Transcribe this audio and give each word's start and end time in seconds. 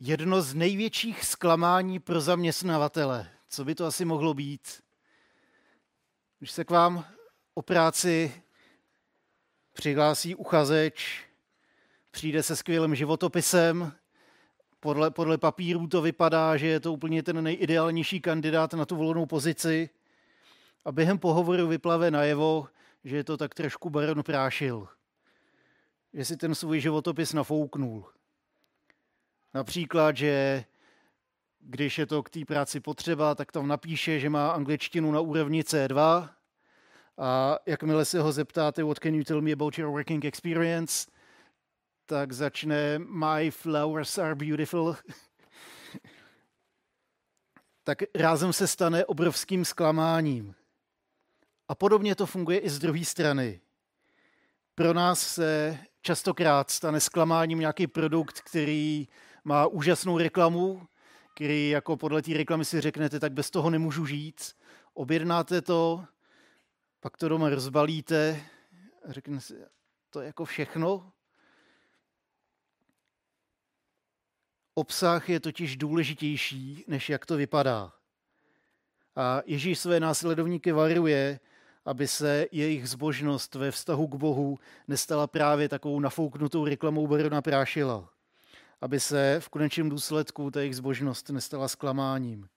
jedno 0.00 0.42
z 0.42 0.54
největších 0.54 1.24
zklamání 1.24 1.98
pro 1.98 2.20
zaměstnavatele. 2.20 3.28
Co 3.48 3.64
by 3.64 3.74
to 3.74 3.86
asi 3.86 4.04
mohlo 4.04 4.34
být? 4.34 4.82
Když 6.38 6.50
se 6.50 6.64
k 6.64 6.70
vám 6.70 7.04
o 7.54 7.62
práci 7.62 8.42
přihlásí 9.72 10.34
uchazeč, 10.34 11.24
přijde 12.10 12.42
se 12.42 12.56
skvělým 12.56 12.94
životopisem, 12.94 13.92
podle, 14.80 15.10
podle 15.10 15.38
papírů 15.38 15.86
to 15.86 16.02
vypadá, 16.02 16.56
že 16.56 16.66
je 16.66 16.80
to 16.80 16.92
úplně 16.92 17.22
ten 17.22 17.44
nejideálnější 17.44 18.20
kandidát 18.20 18.72
na 18.72 18.86
tu 18.86 18.96
volnou 18.96 19.26
pozici 19.26 19.90
a 20.84 20.92
během 20.92 21.18
pohovoru 21.18 21.66
vyplave 21.66 22.10
najevo, 22.10 22.68
že 23.04 23.16
je 23.16 23.24
to 23.24 23.36
tak 23.36 23.54
trošku 23.54 23.90
baron 23.90 24.22
prášil. 24.22 24.88
Že 26.12 26.24
si 26.24 26.36
ten 26.36 26.54
svůj 26.54 26.80
životopis 26.80 27.32
nafouknul. 27.32 28.04
Například, 29.54 30.16
že 30.16 30.64
když 31.60 31.98
je 31.98 32.06
to 32.06 32.22
k 32.22 32.30
té 32.30 32.44
práci 32.44 32.80
potřeba, 32.80 33.34
tak 33.34 33.52
tam 33.52 33.68
napíše, 33.68 34.20
že 34.20 34.30
má 34.30 34.50
angličtinu 34.50 35.12
na 35.12 35.20
úrovni 35.20 35.62
C2 35.62 36.28
a 37.18 37.58
jakmile 37.66 38.04
se 38.04 38.20
ho 38.20 38.32
zeptáte, 38.32 38.84
what 38.84 38.98
can 38.98 39.14
you 39.14 39.24
tell 39.24 39.40
me 39.40 39.52
about 39.52 39.78
your 39.78 39.90
working 39.90 40.24
experience, 40.24 41.10
tak 42.06 42.32
začne 42.32 42.98
My 42.98 43.50
flowers 43.50 44.18
are 44.18 44.34
beautiful. 44.34 44.96
tak 47.84 47.98
rázem 48.14 48.52
se 48.52 48.66
stane 48.66 49.04
obrovským 49.04 49.64
zklamáním. 49.64 50.54
A 51.68 51.74
podobně 51.74 52.14
to 52.14 52.26
funguje 52.26 52.58
i 52.58 52.70
z 52.70 52.78
druhé 52.78 53.04
strany. 53.04 53.60
Pro 54.74 54.94
nás 54.94 55.20
se 55.20 55.78
častokrát 56.02 56.70
stane 56.70 57.00
zklamáním 57.00 57.58
nějaký 57.58 57.86
produkt, 57.86 58.40
který 58.40 59.08
má 59.44 59.66
úžasnou 59.66 60.18
reklamu, 60.18 60.86
který 61.34 61.68
jako 61.68 61.96
podle 61.96 62.22
té 62.22 62.32
reklamy 62.32 62.64
si 62.64 62.80
řeknete, 62.80 63.20
tak 63.20 63.32
bez 63.32 63.50
toho 63.50 63.70
nemůžu 63.70 64.06
žít. 64.06 64.56
Objednáte 64.94 65.62
to, 65.62 66.04
pak 67.00 67.16
to 67.16 67.28
doma 67.28 67.50
rozbalíte 67.50 68.42
a 69.08 69.12
řeknete 69.12 69.40
si, 69.40 69.54
to 70.10 70.20
je 70.20 70.26
jako 70.26 70.44
všechno. 70.44 71.12
Obsah 74.74 75.28
je 75.28 75.40
totiž 75.40 75.76
důležitější, 75.76 76.84
než 76.88 77.10
jak 77.10 77.26
to 77.26 77.36
vypadá. 77.36 77.92
A 79.16 79.42
Ježíš 79.46 79.78
své 79.78 80.00
následovníky 80.00 80.72
varuje, 80.72 81.40
aby 81.84 82.08
se 82.08 82.46
jejich 82.52 82.88
zbožnost 82.88 83.54
ve 83.54 83.70
vztahu 83.70 84.06
k 84.06 84.14
Bohu 84.14 84.58
nestala 84.88 85.26
právě 85.26 85.68
takovou 85.68 86.00
nafouknutou 86.00 86.64
reklamou 86.64 87.06
barona 87.06 87.42
Prášila. 87.42 88.19
Aby 88.80 89.00
se 89.00 89.36
v 89.40 89.48
konečném 89.48 89.88
důsledku 89.88 90.50
ta 90.50 90.60
jejich 90.60 90.76
zbožnost 90.76 91.30
nestala 91.30 91.68
zklamáním. 91.68 92.48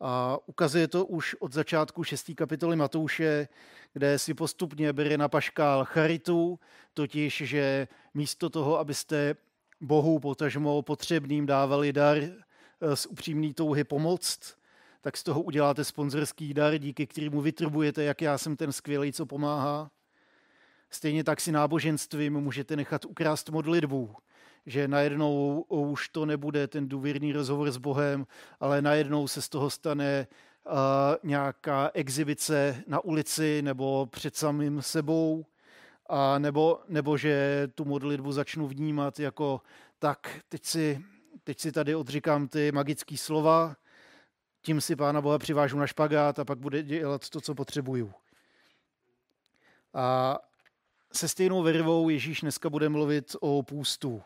A 0.00 0.38
ukazuje 0.46 0.88
to 0.88 1.06
už 1.06 1.34
od 1.34 1.52
začátku 1.52 2.04
6. 2.04 2.30
kapitoly 2.36 2.76
Matouše, 2.76 3.48
kde 3.92 4.18
si 4.18 4.34
postupně 4.34 4.92
bere 4.92 5.18
na 5.18 5.28
paškál 5.28 5.84
charitu, 5.84 6.58
totiž, 6.94 7.42
že 7.46 7.88
místo 8.14 8.50
toho, 8.50 8.78
abyste 8.78 9.34
Bohu 9.80 10.18
potažmo 10.18 10.82
potřebným 10.82 11.46
dávali 11.46 11.92
dar 11.92 12.18
eh, 12.18 12.96
z 12.96 13.06
upřímný 13.06 13.54
touhy 13.54 13.84
pomoct, 13.84 14.56
tak 15.00 15.16
z 15.16 15.22
toho 15.22 15.42
uděláte 15.42 15.84
sponzorský 15.84 16.54
dar, 16.54 16.78
díky 16.78 17.06
kterému 17.06 17.40
vytrbujete, 17.40 18.02
jak 18.02 18.22
já 18.22 18.38
jsem 18.38 18.56
ten 18.56 18.72
skvělý, 18.72 19.12
co 19.12 19.26
pomáhá. 19.26 19.90
Stejně 20.90 21.24
tak 21.24 21.40
si 21.40 21.52
náboženstvím 21.52 22.40
můžete 22.40 22.76
nechat 22.76 23.04
ukrást 23.04 23.50
modlitbu, 23.50 24.16
že 24.66 24.88
najednou 24.88 25.60
už 25.68 26.08
to 26.08 26.26
nebude 26.26 26.66
ten 26.66 26.88
důvěrný 26.88 27.32
rozhovor 27.32 27.70
s 27.70 27.76
Bohem, 27.76 28.26
ale 28.60 28.82
najednou 28.82 29.28
se 29.28 29.42
z 29.42 29.48
toho 29.48 29.70
stane 29.70 30.26
uh, 30.66 30.72
nějaká 31.22 31.90
exibice 31.94 32.82
na 32.86 33.04
ulici 33.04 33.62
nebo 33.62 34.06
před 34.06 34.36
samým 34.36 34.82
sebou, 34.82 35.44
a 36.06 36.38
nebo, 36.38 36.80
nebo 36.88 37.16
že 37.16 37.68
tu 37.74 37.84
modlitbu 37.84 38.32
začnu 38.32 38.66
vnímat 38.66 39.20
jako 39.20 39.60
tak, 39.98 40.40
teď 40.48 40.64
si, 40.64 41.04
teď 41.44 41.60
si 41.60 41.72
tady 41.72 41.94
odříkám 41.94 42.48
ty 42.48 42.72
magické 42.72 43.16
slova, 43.16 43.76
tím 44.62 44.80
si 44.80 44.96
Pána 44.96 45.20
Boha 45.20 45.38
přivážu 45.38 45.78
na 45.78 45.86
špagát 45.86 46.38
a 46.38 46.44
pak 46.44 46.58
bude 46.58 46.82
dělat 46.82 47.28
to, 47.28 47.40
co 47.40 47.54
potřebuju. 47.54 48.12
A 49.94 50.38
se 51.12 51.28
stejnou 51.28 51.62
vervou 51.62 52.08
Ježíš 52.08 52.40
dneska 52.40 52.70
bude 52.70 52.88
mluvit 52.88 53.36
o 53.40 53.62
půstu, 53.62 54.22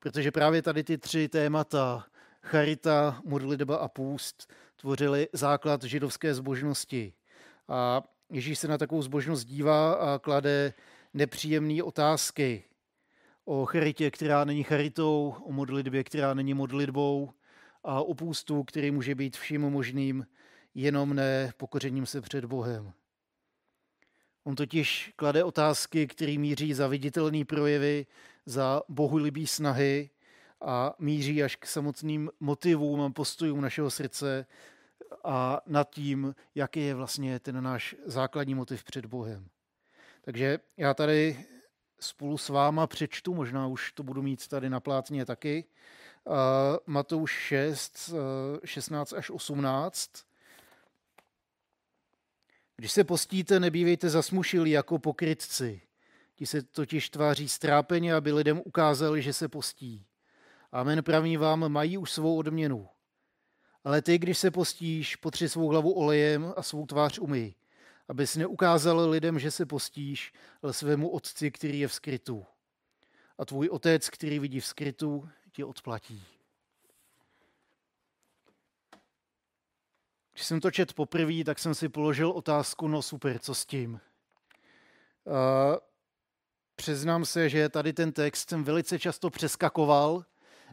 protože 0.00 0.30
právě 0.30 0.62
tady 0.62 0.84
ty 0.84 0.98
tři 0.98 1.28
témata, 1.28 2.06
charita, 2.42 3.20
modlitba 3.24 3.76
a 3.76 3.88
půst, 3.88 4.52
tvořily 4.76 5.28
základ 5.32 5.82
židovské 5.82 6.34
zbožnosti. 6.34 7.12
A 7.68 8.02
Ježíš 8.30 8.58
se 8.58 8.68
na 8.68 8.78
takovou 8.78 9.02
zbožnost 9.02 9.46
dívá 9.46 9.92
a 9.92 10.18
klade 10.18 10.72
nepříjemné 11.14 11.82
otázky 11.82 12.64
o 13.44 13.66
charitě, 13.66 14.10
která 14.10 14.44
není 14.44 14.62
charitou, 14.62 15.34
o 15.44 15.52
modlitbě, 15.52 16.04
která 16.04 16.34
není 16.34 16.54
modlitbou 16.54 17.30
a 17.84 18.02
o 18.02 18.14
půstu, 18.14 18.64
který 18.64 18.90
může 18.90 19.14
být 19.14 19.36
vším 19.36 19.60
možným, 19.60 20.26
jenom 20.74 21.14
ne 21.14 21.52
pokořením 21.56 22.06
se 22.06 22.20
před 22.20 22.44
Bohem. 22.44 22.92
On 24.44 24.54
totiž 24.54 25.12
klade 25.16 25.44
otázky, 25.44 26.06
které 26.06 26.38
míří 26.38 26.74
za 26.74 26.88
viditelné 26.88 27.44
projevy, 27.44 28.06
za 28.46 28.82
bohulibý 28.88 29.46
snahy 29.46 30.10
a 30.60 30.94
míří 30.98 31.42
až 31.42 31.56
k 31.56 31.66
samotným 31.66 32.30
motivům 32.40 33.00
a 33.00 33.10
postojům 33.10 33.60
našeho 33.60 33.90
srdce 33.90 34.46
a 35.24 35.60
nad 35.66 35.90
tím, 35.90 36.34
jaký 36.54 36.80
je 36.80 36.94
vlastně 36.94 37.38
ten 37.38 37.62
náš 37.62 37.94
základní 38.06 38.54
motiv 38.54 38.84
před 38.84 39.06
Bohem. 39.06 39.48
Takže 40.22 40.58
já 40.76 40.94
tady 40.94 41.44
spolu 42.00 42.38
s 42.38 42.48
váma 42.48 42.86
přečtu, 42.86 43.34
možná 43.34 43.66
už 43.66 43.92
to 43.92 44.02
budu 44.02 44.22
mít 44.22 44.48
tady 44.48 44.70
na 44.70 44.80
plátně 44.80 45.26
taky, 45.26 45.64
uh, 46.24 46.34
Matouš 46.86 47.30
6, 47.30 48.10
uh, 48.12 48.18
16 48.64 49.12
až 49.12 49.30
18. 49.30 50.10
Když 52.76 52.92
se 52.92 53.04
postíte, 53.04 53.60
nebývejte 53.60 54.08
zasmušili 54.08 54.70
jako 54.70 54.98
pokrytci. 54.98 55.82
Ti 56.40 56.46
se 56.46 56.62
totiž 56.62 57.10
tváří 57.10 57.48
strápeně, 57.48 58.14
aby 58.14 58.32
lidem 58.32 58.62
ukázali, 58.64 59.22
že 59.22 59.32
se 59.32 59.48
postí. 59.48 60.06
Amen 60.72 61.02
praví 61.02 61.36
vám, 61.36 61.68
mají 61.68 61.98
už 61.98 62.12
svou 62.12 62.38
odměnu. 62.38 62.88
Ale 63.84 64.02
ty, 64.02 64.18
když 64.18 64.38
se 64.38 64.50
postíš, 64.50 65.16
potři 65.16 65.48
svou 65.48 65.68
hlavu 65.68 65.92
olejem 65.92 66.54
a 66.56 66.62
svou 66.62 66.86
tvář 66.86 67.18
umyj 67.18 67.54
abys 68.08 68.36
neukázal 68.36 69.10
lidem, 69.10 69.38
že 69.38 69.50
se 69.50 69.66
postíš, 69.66 70.32
ale 70.62 70.72
svému 70.72 71.08
otci, 71.08 71.50
který 71.50 71.80
je 71.80 71.88
v 71.88 71.94
skrytu. 71.94 72.46
A 73.38 73.44
tvůj 73.44 73.68
otec, 73.68 74.10
který 74.10 74.38
vidí 74.38 74.60
v 74.60 74.66
skrytu, 74.66 75.28
ti 75.52 75.64
odplatí. 75.64 76.24
Když 80.32 80.46
jsem 80.46 80.60
to 80.60 80.70
čet 80.70 80.92
poprvé, 80.92 81.44
tak 81.44 81.58
jsem 81.58 81.74
si 81.74 81.88
položil 81.88 82.30
otázku, 82.30 82.88
no 82.88 83.02
super, 83.02 83.38
co 83.38 83.54
s 83.54 83.66
tím? 83.66 84.00
A 85.26 85.89
přiznám 86.80 87.24
se, 87.24 87.48
že 87.48 87.68
tady 87.68 87.92
ten 87.92 88.12
text 88.12 88.50
jsem 88.50 88.64
velice 88.64 88.98
často 88.98 89.30
přeskakoval, 89.30 90.24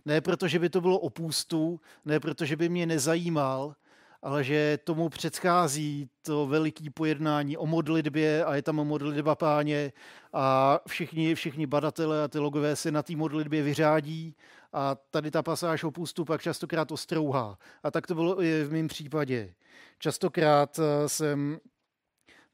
ne 0.05 0.21
proto, 0.21 0.47
že 0.47 0.59
by 0.59 0.69
to 0.69 0.81
bylo 0.81 0.99
opůstu, 0.99 1.79
ne 2.05 2.19
proto, 2.19 2.45
že 2.45 2.55
by 2.55 2.69
mě 2.69 2.85
nezajímal, 2.85 3.75
ale 4.21 4.43
že 4.43 4.79
tomu 4.83 5.09
předchází 5.09 6.09
to 6.21 6.47
veliký 6.47 6.89
pojednání 6.89 7.57
o 7.57 7.65
modlitbě 7.65 8.45
a 8.45 8.55
je 8.55 8.61
tam 8.61 8.75
modlitba 8.75 9.35
páně 9.35 9.93
a 10.33 10.79
všichni, 10.87 11.35
všichni 11.35 11.67
badatelé 11.67 12.23
a 12.23 12.27
teologové 12.27 12.75
se 12.75 12.91
na 12.91 13.03
té 13.03 13.15
modlitbě 13.15 13.63
vyřádí 13.63 14.35
a 14.73 14.95
tady 15.11 15.31
ta 15.31 15.43
pasáž 15.43 15.83
o 15.83 15.91
pustu 15.91 16.25
pak 16.25 16.41
častokrát 16.41 16.91
ostrouhá. 16.91 17.57
A 17.83 17.91
tak 17.91 18.07
to 18.07 18.15
bylo 18.15 18.41
i 18.41 18.63
v 18.63 18.71
mém 18.71 18.87
případě. 18.87 19.53
Častokrát 19.99 20.79
eh, 20.79 21.09
jsem 21.09 21.59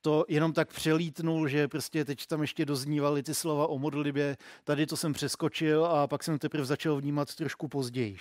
to 0.03 0.25
jenom 0.27 0.53
tak 0.53 0.73
přelítnul, 0.73 1.47
že 1.47 1.67
prostě 1.67 2.05
teď 2.05 2.25
tam 2.25 2.41
ještě 2.41 2.65
doznívaly 2.65 3.23
ty 3.23 3.33
slova 3.33 3.67
o 3.67 3.79
modlitbě, 3.79 4.37
tady 4.63 4.85
to 4.85 4.97
jsem 4.97 5.13
přeskočil 5.13 5.85
a 5.85 6.07
pak 6.07 6.23
jsem 6.23 6.39
teprve 6.39 6.65
začal 6.65 7.01
vnímat 7.01 7.35
trošku 7.35 7.67
později. 7.67 8.17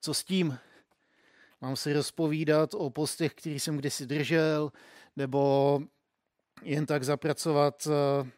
Co 0.00 0.14
s 0.14 0.24
tím? 0.24 0.58
Mám 1.60 1.76
si 1.76 1.92
rozpovídat 1.92 2.74
o 2.74 2.90
postech, 2.90 3.34
který 3.34 3.60
jsem 3.60 3.76
kdysi 3.76 4.06
držel, 4.06 4.72
nebo 5.16 5.80
jen 6.62 6.86
tak 6.86 7.04
zapracovat 7.04 7.88
eh, 7.90 8.30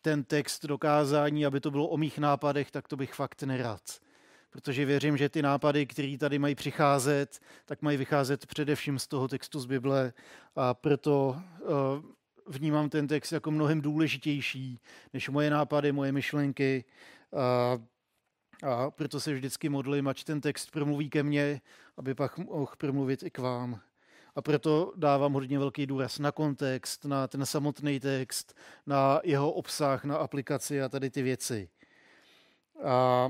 ten 0.00 0.24
text 0.24 0.64
dokázání, 0.64 1.46
aby 1.46 1.60
to 1.60 1.70
bylo 1.70 1.88
o 1.88 1.96
mých 1.96 2.18
nápadech, 2.18 2.70
tak 2.70 2.88
to 2.88 2.96
bych 2.96 3.14
fakt 3.14 3.42
nerad. 3.42 4.00
Protože 4.56 4.84
věřím, 4.84 5.16
že 5.16 5.28
ty 5.28 5.42
nápady, 5.42 5.86
které 5.86 6.18
tady 6.18 6.38
mají 6.38 6.54
přicházet, 6.54 7.40
tak 7.64 7.82
mají 7.82 7.96
vycházet 7.96 8.46
především 8.46 8.98
z 8.98 9.06
toho 9.06 9.28
textu 9.28 9.60
z 9.60 9.66
Bible 9.66 10.12
a 10.56 10.74
proto 10.74 11.36
eh, 11.36 11.66
vnímám 12.46 12.88
ten 12.88 13.06
text 13.06 13.32
jako 13.32 13.50
mnohem 13.50 13.80
důležitější 13.80 14.80
než 15.12 15.28
moje 15.28 15.50
nápady, 15.50 15.92
moje 15.92 16.12
myšlenky. 16.12 16.84
A 18.62 18.90
proto 18.90 19.20
se 19.20 19.34
vždycky 19.34 19.68
modlím, 19.68 20.08
ať 20.08 20.24
ten 20.24 20.40
text 20.40 20.70
promluví 20.70 21.10
ke 21.10 21.22
mně, 21.22 21.60
aby 21.96 22.14
pak 22.14 22.38
mohl 22.38 22.72
promluvit 22.78 23.22
i 23.22 23.30
k 23.30 23.38
vám. 23.38 23.80
A 24.36 24.42
proto 24.42 24.92
dávám 24.96 25.32
hodně 25.32 25.58
velký 25.58 25.86
důraz 25.86 26.18
na 26.18 26.32
kontext, 26.32 27.04
na 27.04 27.28
ten 27.28 27.46
samotný 27.46 28.00
text, 28.00 28.54
na 28.86 29.20
jeho 29.24 29.52
obsah, 29.52 30.04
na 30.04 30.16
aplikaci 30.16 30.82
a 30.82 30.88
tady 30.88 31.10
ty 31.10 31.22
věci. 31.22 31.68
A 32.84 33.28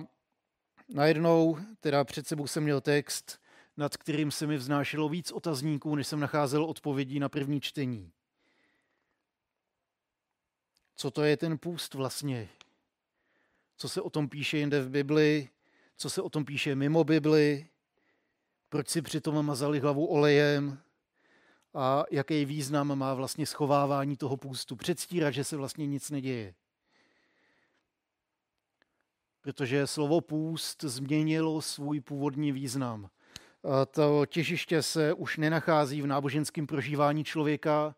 najednou, 0.89 1.59
teda 1.81 2.05
před 2.05 2.27
sebou 2.27 2.47
jsem 2.47 2.63
měl 2.63 2.81
text, 2.81 3.41
nad 3.77 3.97
kterým 3.97 4.31
se 4.31 4.47
mi 4.47 4.57
vznášelo 4.57 5.09
víc 5.09 5.33
otazníků, 5.33 5.95
než 5.95 6.07
jsem 6.07 6.21
nacházel 6.21 6.65
odpovědí 6.65 7.19
na 7.19 7.29
první 7.29 7.61
čtení. 7.61 8.13
Co 10.97 11.11
to 11.11 11.23
je 11.25 11.37
ten 11.37 11.59
půst 11.59 11.95
vlastně? 11.95 12.49
Co 13.77 13.89
se 13.89 14.01
o 14.01 14.11
tom 14.11 14.29
píše 14.29 14.59
jinde 14.59 14.83
v 14.83 14.91
Bibli? 14.91 15.49
Co 15.97 16.11
se 16.11 16.23
o 16.23 16.31
tom 16.31 16.45
píše 16.45 16.75
mimo 16.75 17.05
Bibli? 17.05 17.69
Proč 18.69 18.89
si 18.89 19.03
přitom 19.03 19.47
mazali 19.47 19.81
hlavu 19.81 20.07
olejem? 20.07 20.79
A 21.75 22.05
jaký 22.11 22.45
význam 22.45 22.99
má 22.99 23.15
vlastně 23.15 23.47
schovávání 23.47 24.17
toho 24.17 24.37
půstu? 24.37 24.77
Předstírat, 24.77 25.35
že 25.35 25.45
se 25.45 25.57
vlastně 25.57 25.87
nic 25.87 26.11
neděje. 26.11 26.55
Protože 29.47 29.87
slovo 29.87 30.21
půst 30.21 30.83
změnilo 30.83 31.63
svůj 31.63 32.01
původní 32.01 32.53
význam. 32.53 33.11
To 33.91 34.27
těžiště 34.27 34.83
se 34.83 35.13
už 35.13 35.37
nenachází 35.37 36.03
v 36.03 36.07
náboženském 36.07 36.67
prožívání 36.67 37.25
člověka, 37.25 37.95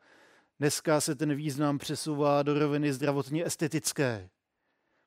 Dneska 0.60 1.00
se 1.00 1.14
ten 1.14 1.34
význam 1.34 1.78
přesouvá 1.78 2.42
do 2.42 2.58
roviny 2.58 2.92
zdravotně 2.92 3.46
estetické. 3.46 4.30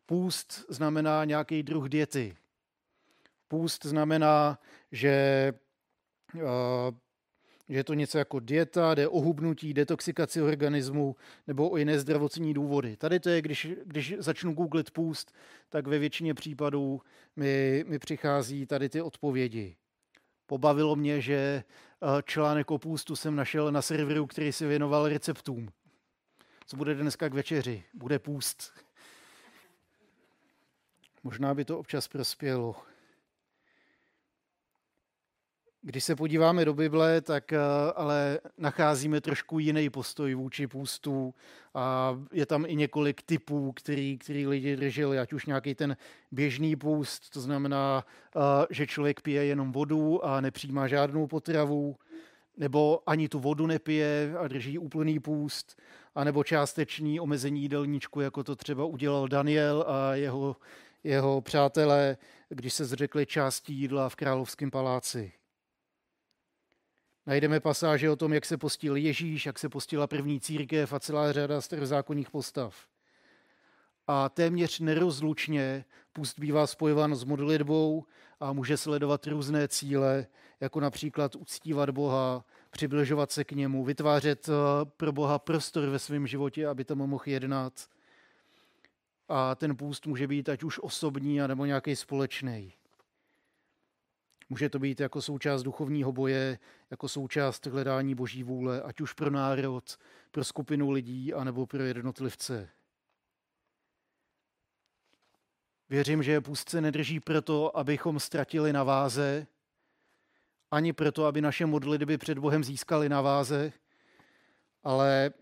Půst 0.06 0.66
znamená 0.70 1.26
nějaký 1.26 1.64
druh 1.64 1.90
diety. 1.90 2.38
Půst 3.48 3.86
znamená, 3.86 4.60
že, 4.92 5.54
že 7.72 7.78
je 7.78 7.84
to 7.84 7.94
něco 7.94 8.18
jako 8.18 8.40
dieta, 8.40 8.96
jde 8.96 9.08
o 9.08 9.20
hubnutí, 9.20 9.74
detoxikaci 9.74 10.42
organismu 10.42 11.16
nebo 11.48 11.70
o 11.70 11.78
jiné 11.78 12.00
zdravotní 12.00 12.54
důvody. 12.54 12.98
Tady 12.98 13.20
to 13.20 13.30
je, 13.30 13.42
když, 13.42 13.68
když 13.86 14.16
začnu 14.18 14.54
googlit 14.54 14.92
půst, 14.92 15.36
tak 15.70 15.88
ve 15.88 16.00
většině 16.00 16.34
případů 16.34 17.02
mi, 17.36 17.86
mi 17.88 18.00
přichází 18.00 18.66
tady 18.66 18.90
ty 18.90 19.02
odpovědi. 19.02 19.76
Pobavilo 20.46 20.96
mě, 20.96 21.22
že 21.22 21.34
eh, 21.34 22.24
článek 22.24 22.72
o 22.72 22.78
půstu 22.78 23.16
jsem 23.16 23.36
našel 23.36 23.72
na 23.72 23.82
serveru, 23.82 24.28
který 24.28 24.52
se 24.52 24.68
věnoval 24.68 25.08
receptům. 25.08 25.70
Co 26.66 26.78
bude 26.78 26.96
dneska 26.96 27.30
k 27.30 27.34
večeři? 27.34 27.84
Bude 27.94 28.20
půst. 28.20 28.72
Možná 31.24 31.54
by 31.54 31.66
to 31.66 31.80
občas 31.80 32.08
prospělo. 32.08 32.91
Když 35.84 36.04
se 36.04 36.16
podíváme 36.16 36.66
do 36.66 36.74
Bible, 36.74 37.22
tak 37.22 37.54
eh, 37.54 37.58
ale 37.96 38.40
nacházíme 38.58 39.22
trošku 39.22 39.60
jiný 39.60 39.90
postoj 39.90 40.34
vůči 40.34 40.68
půstu 40.68 41.34
a 41.74 42.18
je 42.32 42.46
tam 42.46 42.66
i 42.68 42.76
několik 42.76 43.22
typů, 43.22 43.72
který, 43.72 44.18
který 44.18 44.48
lidi 44.48 44.76
drželi, 44.76 45.20
ať 45.20 45.34
už 45.34 45.46
nějaký 45.46 45.76
ten 45.76 45.98
běžný 46.32 46.76
půst, 46.76 47.30
to 47.30 47.42
znamená, 47.42 48.06
eh, 48.36 48.40
že 48.70 48.88
člověk 48.88 49.22
pije 49.22 49.46
jenom 49.46 49.72
vodu 49.72 50.26
a 50.26 50.42
nepřijímá 50.42 50.88
žádnou 50.88 51.28
potravu, 51.28 51.96
nebo 52.58 53.04
ani 53.06 53.30
tu 53.30 53.40
vodu 53.40 53.68
nepije 53.68 54.34
a 54.38 54.48
drží 54.48 54.78
úplný 54.80 55.20
půst, 55.20 55.82
anebo 56.16 56.44
částečný 56.44 57.20
omezení 57.20 57.62
jídelníčku, 57.62 58.22
jako 58.22 58.44
to 58.44 58.56
třeba 58.56 58.86
udělal 58.86 59.28
Daniel 59.28 59.86
a 59.88 60.16
jeho, 60.16 60.56
jeho 61.04 61.42
přátelé, 61.42 62.18
když 62.50 62.74
se 62.74 62.86
zřekli 62.86 63.26
části 63.26 63.74
jídla 63.74 64.10
v 64.10 64.16
královském 64.16 64.72
paláci. 64.72 65.32
Najdeme 67.26 67.60
pasáže 67.60 68.10
o 68.10 68.16
tom, 68.16 68.34
jak 68.34 68.46
se 68.46 68.58
postil 68.58 68.96
Ježíš, 68.96 69.46
jak 69.46 69.60
se 69.60 69.70
postila 69.70 70.08
první 70.08 70.40
církev 70.40 70.94
a 70.94 71.00
celá 71.00 71.32
řada 71.32 71.62
starozákonních 71.62 72.30
postav. 72.30 72.88
A 74.08 74.30
téměř 74.30 74.80
nerozlučně 74.80 75.86
půst 76.14 76.40
bývá 76.40 76.68
spojován 76.68 77.16
s 77.16 77.24
modlitbou 77.24 78.06
a 78.40 78.54
může 78.54 78.78
sledovat 78.78 79.28
různé 79.28 79.68
cíle, 79.68 80.28
jako 80.60 80.80
například 80.80 81.36
uctívat 81.36 81.90
Boha, 81.90 82.46
přibližovat 82.70 83.32
se 83.32 83.44
k 83.44 83.52
němu, 83.52 83.84
vytvářet 83.84 84.50
eh, 84.50 84.54
pro 84.98 85.12
Boha 85.12 85.40
prostor 85.40 85.90
ve 85.90 86.00
svém 86.00 86.28
životě, 86.28 86.68
aby 86.68 86.86
tam 86.86 86.98
mohl 86.98 87.24
jednat. 87.26 87.74
A 89.30 89.56
ten 89.56 89.76
půst 89.76 90.08
může 90.08 90.28
být 90.28 90.50
ať 90.50 90.64
už 90.64 90.80
osobní, 90.80 91.38
nebo 91.48 91.66
nějaký 91.66 91.96
společný. 91.96 92.74
Může 94.52 94.70
to 94.70 94.80
být 94.80 95.00
jako 95.00 95.22
součást 95.22 95.64
duchovního 95.64 96.12
boje, 96.12 96.60
jako 96.90 97.08
součást 97.08 97.66
hledání 97.66 98.16
boží 98.16 98.44
vůle, 98.44 98.82
ať 98.82 99.02
už 99.02 99.14
pro 99.14 99.30
národ, 99.30 99.98
pro 100.32 100.44
skupinu 100.44 100.92
lidí, 100.92 101.34
anebo 101.34 101.66
pro 101.66 101.84
jednotlivce. 101.84 102.70
Věřím, 105.90 106.24
že 106.24 106.42
půstce 106.42 106.82
nedrží 106.82 107.20
proto, 107.20 107.78
abychom 107.78 108.20
ztratili 108.20 108.74
na 108.74 108.84
váze, 108.84 109.48
ani 110.72 110.94
proto, 110.94 111.26
aby 111.26 111.42
naše 111.42 111.66
modlitby 111.66 112.18
před 112.18 112.38
Bohem 112.40 112.64
získaly 112.64 113.10
na 113.10 113.22
váze, 113.22 113.74
ale 114.84 115.34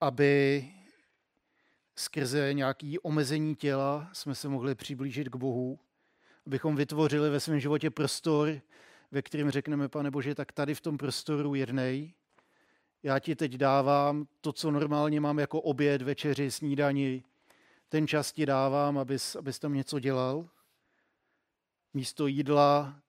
aby 0.00 0.64
skrze 1.94 2.54
nějaké 2.54 2.94
omezení 3.02 3.54
těla 3.54 4.10
jsme 4.12 4.34
se 4.34 4.48
mohli 4.48 4.74
přiblížit 4.74 5.28
k 5.28 5.36
Bohu 5.36 5.78
abychom 6.46 6.76
vytvořili 6.76 7.30
ve 7.30 7.40
svém 7.40 7.60
životě 7.60 7.90
prostor, 7.90 8.60
ve 9.10 9.22
kterém 9.22 9.50
řekneme, 9.50 9.88
pane 9.88 10.10
Bože, 10.10 10.34
tak 10.34 10.52
tady 10.52 10.74
v 10.74 10.80
tom 10.80 10.98
prostoru 10.98 11.54
jednej. 11.54 12.14
Já 13.02 13.18
ti 13.18 13.36
teď 13.36 13.52
dávám 13.52 14.26
to, 14.40 14.52
co 14.52 14.70
normálně 14.70 15.20
mám 15.20 15.38
jako 15.38 15.60
oběd, 15.60 16.02
večeři, 16.02 16.50
snídani. 16.50 17.24
Ten 17.88 18.08
čas 18.08 18.32
ti 18.32 18.46
dávám, 18.46 18.98
abys, 18.98 19.36
abys 19.36 19.58
tam 19.58 19.74
něco 19.74 20.00
dělal. 20.00 20.48
Místo 21.94 22.26
jídla 22.26 23.00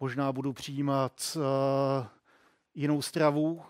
možná 0.00 0.32
budu 0.32 0.52
přijímat 0.52 1.36
uh, 1.36 2.06
jinou 2.74 3.02
stravu. 3.02 3.62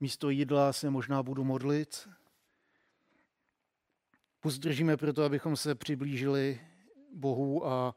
Místo 0.00 0.30
jídla 0.30 0.72
se 0.72 0.90
možná 0.90 1.22
budu 1.22 1.44
modlit. 1.44 2.08
Pozdržíme 4.40 4.96
proto, 4.96 5.24
abychom 5.24 5.56
se 5.56 5.74
přiblížili 5.74 6.60
Bohu 7.16 7.66
a 7.66 7.94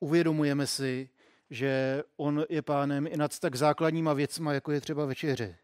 uvědomujeme 0.00 0.66
si, 0.66 1.10
že 1.50 2.02
on 2.16 2.44
je 2.48 2.62
pánem 2.62 3.06
i 3.06 3.16
nad 3.16 3.38
tak 3.38 3.56
základníma 3.56 4.12
věcma, 4.12 4.52
jako 4.52 4.72
je 4.72 4.80
třeba 4.80 5.06
večeře. 5.06 5.56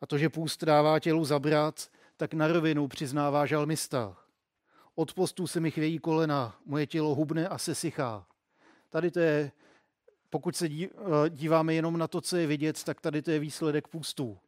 A 0.00 0.06
to, 0.06 0.18
že 0.18 0.28
půst 0.28 0.64
dává 0.64 0.98
tělu 0.98 1.24
zabrat, 1.24 1.90
tak 2.16 2.34
na 2.34 2.46
rovinu 2.46 2.88
přiznává 2.88 3.46
žalmista. 3.46 4.16
Od 4.94 5.14
postu 5.14 5.46
se 5.46 5.60
mi 5.60 5.70
chvějí 5.70 5.98
kolena, 5.98 6.60
moje 6.66 6.86
tělo 6.86 7.14
hubne 7.14 7.48
a 7.48 7.58
se 7.58 7.74
sychá. 7.74 8.26
Tady 8.90 9.10
to 9.10 9.20
je, 9.20 9.52
pokud 10.30 10.56
se 10.56 10.68
díváme 11.28 11.74
jenom 11.74 11.98
na 11.98 12.08
to, 12.08 12.20
co 12.20 12.36
je 12.36 12.46
vidět, 12.46 12.84
tak 12.84 13.00
tady 13.00 13.22
to 13.22 13.30
je 13.30 13.38
výsledek 13.38 13.88
půstu. 13.88 14.38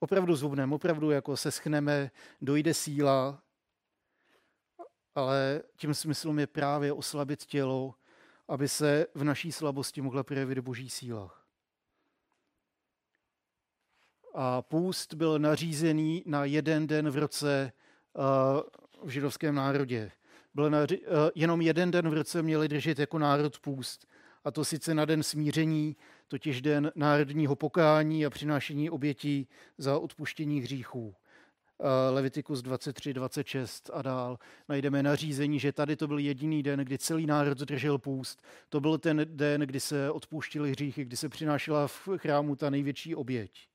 Opravdu 0.00 0.36
zhubneme, 0.36 0.74
opravdu 0.74 1.10
jako 1.10 1.36
se 1.36 1.50
schneme, 1.50 2.10
dojde 2.40 2.74
síla, 2.74 3.42
ale 5.16 5.62
tím 5.76 5.94
smyslem 5.94 6.38
je 6.38 6.46
právě 6.46 6.92
oslabit 6.92 7.44
tělo, 7.44 7.94
aby 8.48 8.68
se 8.68 9.06
v 9.14 9.24
naší 9.24 9.52
slabosti 9.52 10.00
mohla 10.00 10.22
projevit 10.22 10.58
boží 10.58 10.90
síla. 10.90 11.34
A 14.34 14.62
půst 14.62 15.14
byl 15.14 15.38
nařízený 15.38 16.22
na 16.26 16.44
jeden 16.44 16.86
den 16.86 17.10
v 17.10 17.16
roce 17.16 17.72
v 19.02 19.08
židovském 19.08 19.54
národě. 19.54 20.12
Byl 20.54 20.70
naři- 20.70 21.00
jenom 21.34 21.60
jeden 21.60 21.90
den 21.90 22.08
v 22.08 22.12
roce 22.12 22.42
měli 22.42 22.68
držet 22.68 22.98
jako 22.98 23.18
národ 23.18 23.58
půst. 23.58 24.06
A 24.44 24.50
to 24.50 24.64
sice 24.64 24.94
na 24.94 25.04
den 25.04 25.22
smíření, 25.22 25.96
totiž 26.28 26.62
den 26.62 26.92
národního 26.94 27.56
pokání 27.56 28.26
a 28.26 28.30
přinášení 28.30 28.90
obětí 28.90 29.48
za 29.78 29.98
odpuštění 29.98 30.60
hříchů. 30.60 31.14
Levitikus 32.10 32.62
23, 32.62 33.14
26 33.14 33.90
a 33.92 34.02
dál, 34.02 34.38
najdeme 34.68 35.02
nařízení, 35.02 35.58
že 35.58 35.72
tady 35.72 35.96
to 35.96 36.06
byl 36.06 36.18
jediný 36.18 36.62
den, 36.62 36.80
kdy 36.80 36.98
celý 36.98 37.26
národ 37.26 37.58
držel 37.58 37.98
půst. 37.98 38.42
To 38.68 38.80
byl 38.80 38.98
ten 38.98 39.26
den, 39.28 39.60
kdy 39.60 39.80
se 39.80 40.10
odpouštili 40.10 40.70
hříchy, 40.70 41.04
kdy 41.04 41.16
se 41.16 41.28
přinášela 41.28 41.88
v 41.88 42.08
chrámu 42.16 42.56
ta 42.56 42.70
největší 42.70 43.14
oběť. 43.14 43.68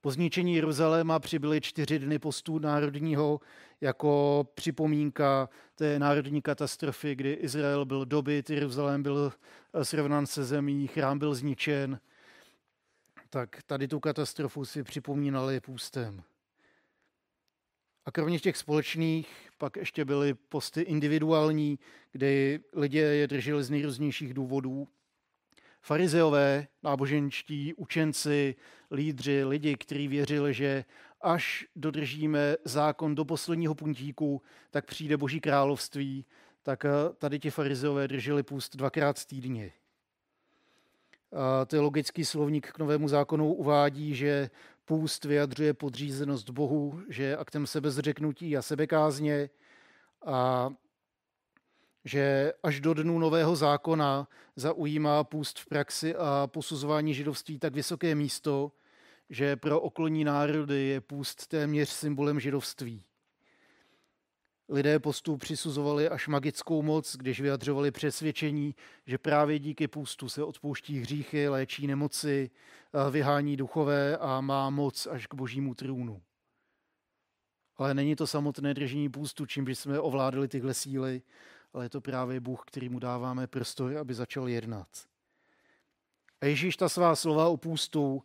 Po 0.00 0.10
zničení 0.10 0.54
Jeruzaléma 0.54 1.18
přibyly 1.18 1.60
čtyři 1.60 1.98
dny 1.98 2.18
postu 2.18 2.58
národního 2.58 3.40
jako 3.80 4.46
připomínka 4.54 5.48
té 5.74 5.98
národní 5.98 6.42
katastrofy, 6.42 7.14
kdy 7.14 7.32
Izrael 7.32 7.84
byl 7.84 8.04
dobyt, 8.04 8.50
Jeruzalém 8.50 9.02
byl 9.02 9.32
eh, 9.74 9.84
srovnán 9.84 10.26
se 10.26 10.44
zemí, 10.44 10.86
chrám 10.86 11.18
byl 11.18 11.34
zničen. 11.34 12.00
Tak 13.30 13.62
tady 13.66 13.88
tu 13.88 14.00
katastrofu 14.00 14.64
si 14.64 14.82
připomínali 14.82 15.60
půstem. 15.60 16.22
A 18.06 18.10
kromě 18.10 18.38
těch 18.38 18.56
společných 18.56 19.50
pak 19.58 19.76
ještě 19.76 20.04
byly 20.04 20.34
posty 20.34 20.80
individuální, 20.80 21.78
kdy 22.12 22.60
lidé 22.72 22.98
je 22.98 23.26
drželi 23.26 23.64
z 23.64 23.70
nejrůznějších 23.70 24.34
důvodů. 24.34 24.88
Farizeové, 25.80 26.66
náboženští 26.82 27.74
učenci, 27.74 28.54
lídři, 28.90 29.44
lidi, 29.44 29.76
kteří 29.76 30.08
věřili, 30.08 30.54
že 30.54 30.84
až 31.20 31.66
dodržíme 31.76 32.56
zákon 32.64 33.14
do 33.14 33.24
posledního 33.24 33.74
puntíku, 33.74 34.42
tak 34.70 34.86
přijde 34.86 35.16
Boží 35.16 35.40
království, 35.40 36.26
tak 36.62 36.84
eh, 36.84 36.88
tady 37.18 37.38
ti 37.38 37.50
farizeové 37.50 38.08
drželi 38.08 38.42
půst 38.42 38.76
dvakrát 38.76 39.24
týdně. 39.24 39.72
Teologický 41.66 42.24
slovník 42.24 42.72
k 42.72 42.78
novému 42.78 43.08
zákonu 43.08 43.54
uvádí, 43.54 44.14
že 44.14 44.50
půst 44.84 45.24
vyjadřuje 45.24 45.74
podřízenost 45.74 46.50
Bohu, 46.50 47.02
že 47.08 47.22
je 47.22 47.36
aktem 47.36 47.66
sebezřeknutí 47.66 48.56
a 48.56 48.62
sebekázně 48.62 49.50
a 50.26 50.70
že 52.04 52.52
až 52.62 52.80
do 52.80 52.94
dnu 52.94 53.18
nového 53.18 53.56
zákona 53.56 54.28
zaujímá 54.56 55.24
půst 55.24 55.58
v 55.58 55.66
praxi 55.66 56.14
a 56.14 56.46
posuzování 56.46 57.14
židovství 57.14 57.58
tak 57.58 57.74
vysoké 57.74 58.14
místo, 58.14 58.72
že 59.30 59.56
pro 59.56 59.80
okolní 59.80 60.24
národy 60.24 60.82
je 60.82 61.00
půst 61.00 61.46
téměř 61.46 61.88
symbolem 61.88 62.40
židovství. 62.40 63.04
Lidé 64.68 64.98
postu 64.98 65.36
přisuzovali 65.36 66.08
až 66.08 66.28
magickou 66.28 66.82
moc, 66.82 67.16
když 67.16 67.40
vyjadřovali 67.40 67.90
přesvědčení, 67.90 68.74
že 69.06 69.18
právě 69.18 69.58
díky 69.58 69.88
půstu 69.88 70.28
se 70.28 70.44
odpouští 70.44 71.00
hříchy, 71.00 71.48
léčí 71.48 71.86
nemoci, 71.86 72.50
vyhání 73.10 73.56
duchové 73.56 74.16
a 74.18 74.40
má 74.40 74.70
moc 74.70 75.06
až 75.06 75.26
k 75.26 75.34
božímu 75.34 75.74
trůnu. 75.74 76.22
Ale 77.76 77.94
není 77.94 78.16
to 78.16 78.26
samotné 78.26 78.74
držení 78.74 79.08
půstu, 79.08 79.46
čím 79.46 79.64
bychom 79.64 79.98
ovládali 80.00 80.48
tyhle 80.48 80.74
síly, 80.74 81.22
ale 81.72 81.84
je 81.84 81.88
to 81.90 82.00
právě 82.00 82.40
Bůh, 82.40 82.62
který 82.66 82.88
mu 82.88 82.98
dáváme 82.98 83.46
prostor, 83.46 83.96
aby 83.96 84.14
začal 84.14 84.48
jednat. 84.48 84.88
A 86.40 86.46
Ježíš 86.46 86.76
ta 86.76 86.88
svá 86.88 87.16
slova 87.16 87.48
o 87.48 87.56
půstu 87.56 88.22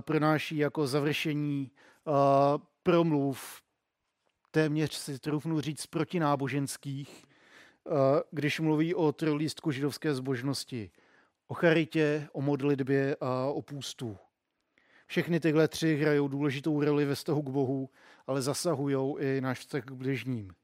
pronáší 0.00 0.56
jako 0.56 0.86
završení 0.86 1.70
promluv 2.82 3.62
téměř 4.50 4.94
si 4.94 5.18
troufnu 5.18 5.60
říct 5.60 5.86
protináboženských, 5.86 7.24
eh, 7.24 7.90
když 8.30 8.60
mluví 8.60 8.94
o 8.94 9.12
trolístku 9.12 9.70
židovské 9.70 10.14
zbožnosti, 10.14 10.90
o 11.46 11.54
charitě, 11.54 12.28
o 12.32 12.40
modlitbě 12.40 13.16
a 13.20 13.44
o 13.46 13.62
půstu. 13.62 14.16
Všechny 15.06 15.40
tyhle 15.40 15.68
tři 15.68 15.96
hrajou 15.96 16.28
důležitou 16.28 16.84
roli 16.84 17.04
ve 17.04 17.14
vztahu 17.14 17.42
k 17.42 17.50
Bohu, 17.50 17.90
ale 18.26 18.42
zasahují 18.42 19.14
i 19.18 19.40
náš 19.40 19.58
vztah 19.58 19.84
k 19.84 19.90
bližním. 19.90 20.54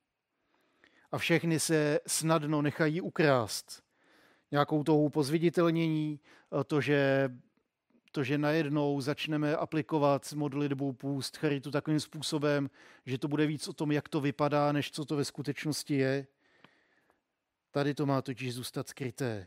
A 1.13 1.19
všechny 1.19 1.61
se 1.61 2.01
snadno 2.07 2.63
nechají 2.63 3.01
ukrást 3.01 3.83
nějakou 4.51 4.85
touhu 4.85 5.09
po 5.09 5.23
zviditelnění, 5.23 6.21
to, 6.67 6.81
že 6.81 7.29
to, 8.15 8.25
že 8.25 8.39
najednou 8.39 9.01
začneme 9.01 9.57
aplikovat 9.57 10.33
modlitbu, 10.33 10.93
půst, 10.93 11.37
charitu 11.37 11.71
takovým 11.71 12.01
způsobem, 12.01 12.71
že 13.07 13.19
to 13.19 13.29
bude 13.29 13.47
víc 13.47 13.69
o 13.69 13.73
tom, 13.73 13.93
jak 13.93 14.09
to 14.09 14.21
vypadá, 14.21 14.73
než 14.73 14.91
co 14.91 15.05
to 15.05 15.17
ve 15.17 15.25
skutečnosti 15.25 15.95
je. 15.95 16.27
Tady 17.71 17.95
to 17.95 18.07
má 18.07 18.23
totiž 18.23 18.55
zůstat 18.55 18.89
skryté. 18.89 19.47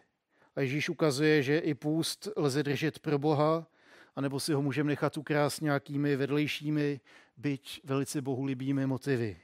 A 0.55 0.61
Ježíš 0.61 0.89
ukazuje, 0.89 1.43
že 1.43 1.57
i 1.57 1.73
půst 1.73 2.27
lze 2.35 2.63
držet 2.63 2.99
pro 2.99 3.19
Boha, 3.19 3.67
anebo 4.15 4.39
si 4.39 4.53
ho 4.53 4.61
můžeme 4.61 4.87
nechat 4.87 5.17
ukrást 5.17 5.61
nějakými 5.61 6.15
vedlejšími, 6.15 6.99
byť 7.37 7.81
velice 7.83 8.21
bohulibými 8.21 8.87
motivy. 8.87 9.37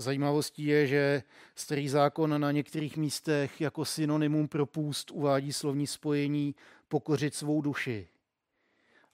Zajímavostí 0.00 0.64
je, 0.64 0.86
že 0.86 1.22
starý 1.54 1.88
zákon 1.88 2.40
na 2.40 2.52
některých 2.52 2.96
místech 2.96 3.60
jako 3.60 3.84
synonymum 3.84 4.48
pro 4.48 4.66
půst 4.66 5.10
uvádí 5.10 5.52
slovní 5.52 5.86
spojení 5.86 6.54
pokořit 6.88 7.34
svou 7.34 7.62
duši. 7.62 8.08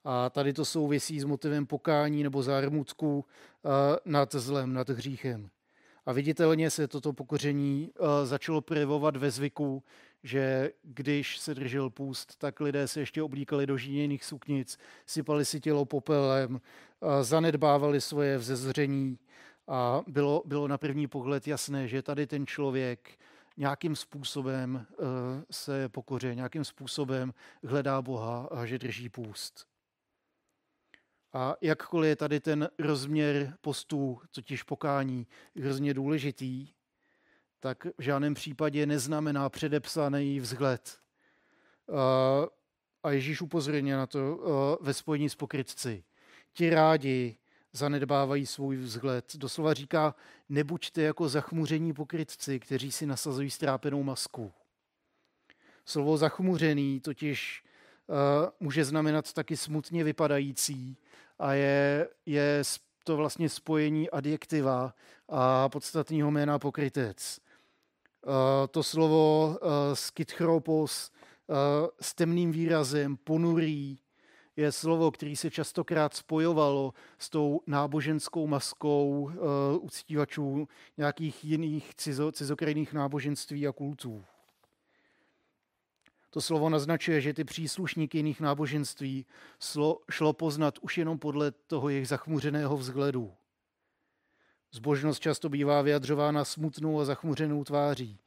A 0.04 0.30
tady 0.30 0.52
to 0.52 0.64
souvisí 0.64 1.20
s 1.20 1.24
motivem 1.24 1.66
pokání 1.66 2.22
nebo 2.22 2.42
zármutku 2.42 3.24
eh, 3.24 3.68
nad 4.04 4.34
zlem, 4.34 4.72
nad 4.72 4.88
hříchem. 4.88 5.50
A 6.06 6.12
viditelně 6.12 6.70
se 6.70 6.88
toto 6.88 7.12
pokoření 7.12 7.90
eh, 7.96 8.26
začalo 8.26 8.60
projevovat 8.60 9.16
ve 9.16 9.30
zvyku, 9.30 9.82
že 10.22 10.70
když 10.82 11.38
se 11.38 11.54
držel 11.54 11.90
půst, 11.90 12.36
tak 12.38 12.60
lidé 12.60 12.88
se 12.88 13.00
ještě 13.00 13.22
oblíkali 13.22 13.66
do 13.66 13.76
žíněných 13.76 14.24
suknic, 14.24 14.78
sypali 15.06 15.44
si 15.44 15.60
tělo 15.60 15.84
popelem, 15.84 16.60
eh, 16.60 17.24
zanedbávali 17.24 18.00
svoje 18.00 18.38
vzezření 18.38 19.18
a 19.68 20.02
bylo, 20.06 20.42
bylo 20.46 20.68
na 20.68 20.78
první 20.78 21.06
pohled 21.06 21.48
jasné, 21.48 21.88
že 21.88 22.02
tady 22.02 22.26
ten 22.26 22.46
člověk 22.46 23.18
nějakým 23.56 23.96
způsobem 23.96 24.86
uh, 24.98 25.06
se 25.50 25.88
pokoře, 25.88 26.34
nějakým 26.34 26.64
způsobem 26.64 27.34
hledá 27.64 28.02
Boha 28.02 28.48
a 28.50 28.66
že 28.66 28.78
drží 28.78 29.08
půst. 29.08 29.66
A 31.32 31.56
jakkoliv 31.60 32.08
je 32.08 32.16
tady 32.16 32.40
ten 32.40 32.68
rozměr 32.78 33.56
postů, 33.60 34.20
totiž 34.30 34.62
pokání, 34.62 35.26
hrozně 35.56 35.94
důležitý, 35.94 36.68
tak 37.60 37.86
v 37.98 38.02
žádném 38.02 38.34
případě 38.34 38.86
neznamená 38.86 39.48
předepsaný 39.48 40.40
vzhled. 40.40 40.98
A 43.02 43.10
Ježíš 43.10 43.40
upozorňuje 43.40 43.96
na 43.96 44.06
to 44.06 44.36
uh, 44.36 44.86
ve 44.86 44.94
spojení 44.94 45.28
s 45.28 45.34
pokrytci. 45.34 46.04
Ti 46.52 46.70
rádi 46.70 47.38
zanedbávají 47.76 48.46
svůj 48.46 48.76
vzhled. 48.76 49.36
Doslova 49.36 49.74
říká, 49.74 50.14
nebuďte 50.48 51.02
jako 51.02 51.28
zachmuření 51.28 51.92
pokrytci, 51.92 52.60
kteří 52.60 52.92
si 52.92 53.06
nasazují 53.06 53.50
strápenou 53.50 54.02
masku. 54.02 54.52
Slovo 55.84 56.16
zachmuřený 56.16 57.00
totiž 57.00 57.64
uh, 58.06 58.16
může 58.60 58.84
znamenat 58.84 59.32
taky 59.32 59.56
smutně 59.56 60.04
vypadající 60.04 60.96
a 61.38 61.52
je, 61.52 62.08
je 62.26 62.62
to 63.04 63.16
vlastně 63.16 63.48
spojení 63.48 64.10
adjektiva 64.10 64.94
a 65.28 65.68
podstatného 65.68 66.30
jména 66.30 66.58
pokrytec. 66.58 67.40
Uh, 68.26 68.32
to 68.70 68.82
slovo 68.82 69.48
uh, 69.48 69.68
skytchropos 69.94 71.10
uh, 71.46 71.56
s 72.00 72.14
temným 72.14 72.52
výrazem, 72.52 73.16
ponurý, 73.16 73.98
je 74.56 74.72
slovo, 74.72 75.10
který 75.10 75.36
se 75.36 75.50
častokrát 75.50 76.14
spojovalo 76.14 76.94
s 77.18 77.30
tou 77.30 77.60
náboženskou 77.66 78.46
maskou 78.46 79.08
uh, 79.10 79.32
uctívačů 79.80 80.68
nějakých 80.96 81.44
jiných 81.44 81.94
cizo, 81.94 82.32
cizokrajných 82.32 82.92
náboženství 82.92 83.66
a 83.66 83.72
kultů. 83.72 84.24
To 86.30 86.40
slovo 86.40 86.68
naznačuje, 86.68 87.20
že 87.20 87.34
ty 87.34 87.44
příslušníky 87.44 88.18
jiných 88.18 88.40
náboženství 88.40 89.26
slo, 89.60 90.00
šlo 90.10 90.32
poznat 90.32 90.78
už 90.78 90.98
jenom 90.98 91.18
podle 91.18 91.50
toho 91.50 91.88
jejich 91.88 92.08
zachmuřeného 92.08 92.76
vzhledu. 92.76 93.32
Zbožnost 94.72 95.20
často 95.20 95.48
bývá 95.48 95.82
vyjadřována 95.82 96.44
smutnou 96.44 97.00
a 97.00 97.04
zachmuřenou 97.04 97.64
tváří. 97.64 98.18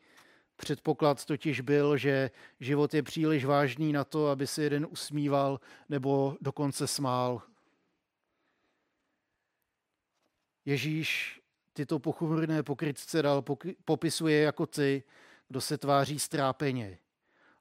Předpoklad 0.60 1.26
totiž 1.26 1.62
byl, 1.62 1.98
že 1.98 2.32
život 2.60 2.94
je 2.94 3.04
příliš 3.04 3.46
vážný 3.46 3.94
na 3.94 4.04
to, 4.04 4.28
aby 4.28 4.48
se 4.48 4.64
jeden 4.64 4.88
usmíval 4.90 5.60
nebo 5.90 6.38
dokonce 6.42 6.88
smál. 6.88 7.42
Ježíš 10.66 11.42
tyto 11.74 12.00
pochmurné 12.00 12.64
pokrytce 12.64 13.22
dal 13.22 13.44
popisuje 13.86 14.42
jako 14.42 14.66
ty, 14.66 15.04
kdo 15.48 15.62
se 15.62 15.78
tváří 15.78 16.20
strápeně. 16.20 17.00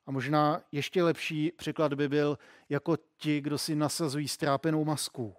A 0.06 0.10
možná 0.10 0.62
ještě 0.72 1.02
lepší 1.02 1.52
překlad 1.56 1.94
by 1.94 2.08
byl 2.08 2.38
jako 2.68 2.96
ti, 3.16 3.40
kdo 3.40 3.58
si 3.58 3.74
nasazují 3.74 4.28
strápenou 4.28 4.84
masku. 4.84 5.34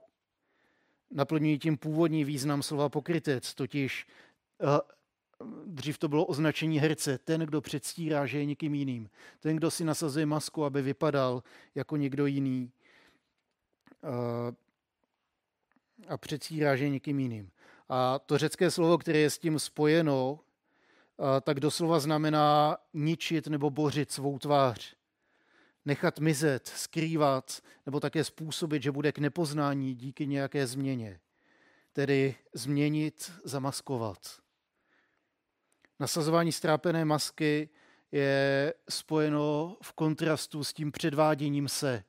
Naplňují 1.11 1.59
tím 1.59 1.77
původní 1.77 2.23
význam 2.23 2.63
slova 2.63 2.89
pokrytec, 2.89 3.53
totiž 3.53 4.07
eh, 4.61 4.98
dřív 5.65 5.97
to 5.97 6.07
bylo 6.07 6.25
označení 6.25 6.79
herce, 6.79 7.17
ten, 7.17 7.41
kdo 7.41 7.61
předstírá, 7.61 8.25
že 8.25 8.37
je 8.37 8.45
někým 8.45 8.75
jiným. 8.75 9.09
Ten, 9.39 9.55
kdo 9.55 9.71
si 9.71 9.85
nasazuje 9.85 10.25
masku, 10.25 10.65
aby 10.65 10.81
vypadal 10.81 11.43
jako 11.75 11.97
někdo 11.97 12.25
jiný 12.25 12.71
a 16.07 16.17
předstírá, 16.17 16.75
že 16.75 16.83
je 16.83 16.89
někým 16.89 17.19
jiným. 17.19 17.51
A 17.89 18.19
to 18.19 18.37
řecké 18.37 18.71
slovo, 18.71 18.97
které 18.97 19.19
je 19.19 19.29
s 19.29 19.37
tím 19.37 19.59
spojeno, 19.59 20.39
tak 21.41 21.59
doslova 21.59 21.99
znamená 21.99 22.77
ničit 22.93 23.47
nebo 23.47 23.69
bořit 23.69 24.11
svou 24.11 24.39
tvář. 24.39 24.95
Nechat 25.85 26.19
mizet, 26.19 26.67
skrývat, 26.67 27.61
nebo 27.85 27.99
také 27.99 28.23
způsobit, 28.23 28.83
že 28.83 28.91
bude 28.91 29.11
k 29.11 29.19
nepoznání 29.19 29.95
díky 29.95 30.27
nějaké 30.27 30.67
změně. 30.67 31.19
Tedy 31.93 32.35
změnit, 32.53 33.31
zamaskovat. 33.43 34.39
Nasazování 35.99 36.51
strápené 36.51 37.05
masky 37.05 37.69
je 38.11 38.73
spojeno 38.89 39.77
v 39.81 39.93
kontrastu 39.93 40.63
s 40.63 40.73
tím 40.73 40.91
předváděním 40.91 41.67
se. 41.67 42.03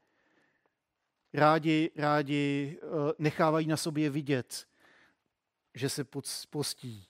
rádi, 1.34 1.90
rádi 1.96 2.78
eh, 2.82 2.86
nechávají 3.18 3.66
na 3.66 3.76
sobě 3.76 4.10
vidět, 4.10 4.66
že 5.74 5.88
se 5.88 6.04
postí. 6.50 7.06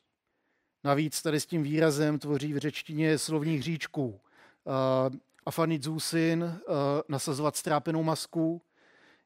Navíc 0.84 1.22
tady 1.22 1.40
s 1.40 1.46
tím 1.46 1.62
výrazem 1.62 2.18
tvoří 2.18 2.52
v 2.52 2.58
řečtině 2.58 3.18
slovní 3.18 3.56
hříčku. 3.56 4.20
Afanit 5.46 5.82
zůsyn, 5.82 6.60
nasazovat 7.08 7.56
strápenou 7.56 8.02
masku, 8.02 8.62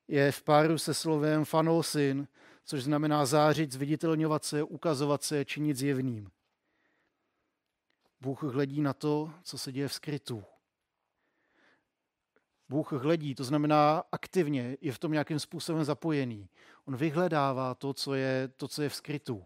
je 0.09 0.33
v 0.33 0.43
páru 0.43 0.79
se 0.79 0.95
slovem 0.95 1.45
fanosin, 1.45 2.29
což 2.65 2.83
znamená 2.83 3.27
zářit, 3.27 3.73
zviditelňovat 3.73 4.45
se, 4.45 4.63
ukazovat 4.63 5.23
se, 5.23 5.45
činit 5.45 5.77
zjevným. 5.77 6.31
Bůh 8.25 8.43
hledí 8.43 8.81
na 8.81 8.93
to, 8.93 9.33
co 9.43 9.59
se 9.59 9.73
děje 9.73 9.88
v 9.88 9.93
skrytu. 9.93 10.45
Bůh 12.69 12.93
hledí, 12.93 13.35
to 13.35 13.45
znamená 13.45 14.02
aktivně, 14.12 14.76
je 14.81 14.93
v 14.93 14.99
tom 14.99 15.12
nějakým 15.12 15.38
způsobem 15.38 15.85
zapojený. 15.85 16.49
On 16.85 16.97
vyhledává 16.97 17.75
to, 17.75 17.95
co 17.95 18.14
je, 18.14 18.49
to, 18.57 18.69
co 18.69 18.83
je 18.83 18.88
v 18.88 18.95
skrytu. 18.95 19.45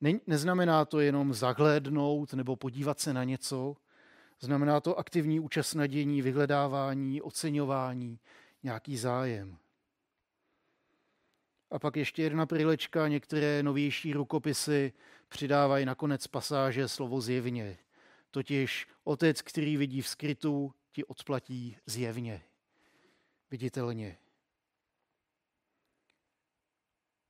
Ne, 0.00 0.12
neznamená 0.26 0.84
to 0.84 1.00
jenom 1.00 1.34
zahlédnout 1.34 2.32
nebo 2.32 2.56
podívat 2.56 3.00
se 3.00 3.12
na 3.12 3.24
něco, 3.24 3.76
znamená 4.40 4.80
to 4.80 4.98
aktivní 4.98 5.40
účast 5.40 5.74
na 5.74 5.86
dění, 5.86 6.22
vyhledávání, 6.22 7.22
oceňování, 7.22 8.18
nějaký 8.62 8.96
zájem. 8.96 9.58
A 11.70 11.78
pak 11.78 11.96
ještě 11.96 12.22
jedna 12.22 12.46
prilečka, 12.46 13.08
některé 13.08 13.62
novější 13.62 14.12
rukopisy 14.12 14.92
přidávají 15.28 15.84
nakonec 15.84 16.26
pasáže 16.26 16.88
slovo 16.88 17.20
zjevně. 17.20 17.78
Totiž 18.36 18.86
otec, 19.04 19.42
který 19.42 19.76
vidí 19.76 20.02
v 20.02 20.08
skrytu, 20.08 20.74
ti 20.92 21.04
odplatí 21.04 21.76
zjevně, 21.86 22.42
viditelně. 23.50 24.18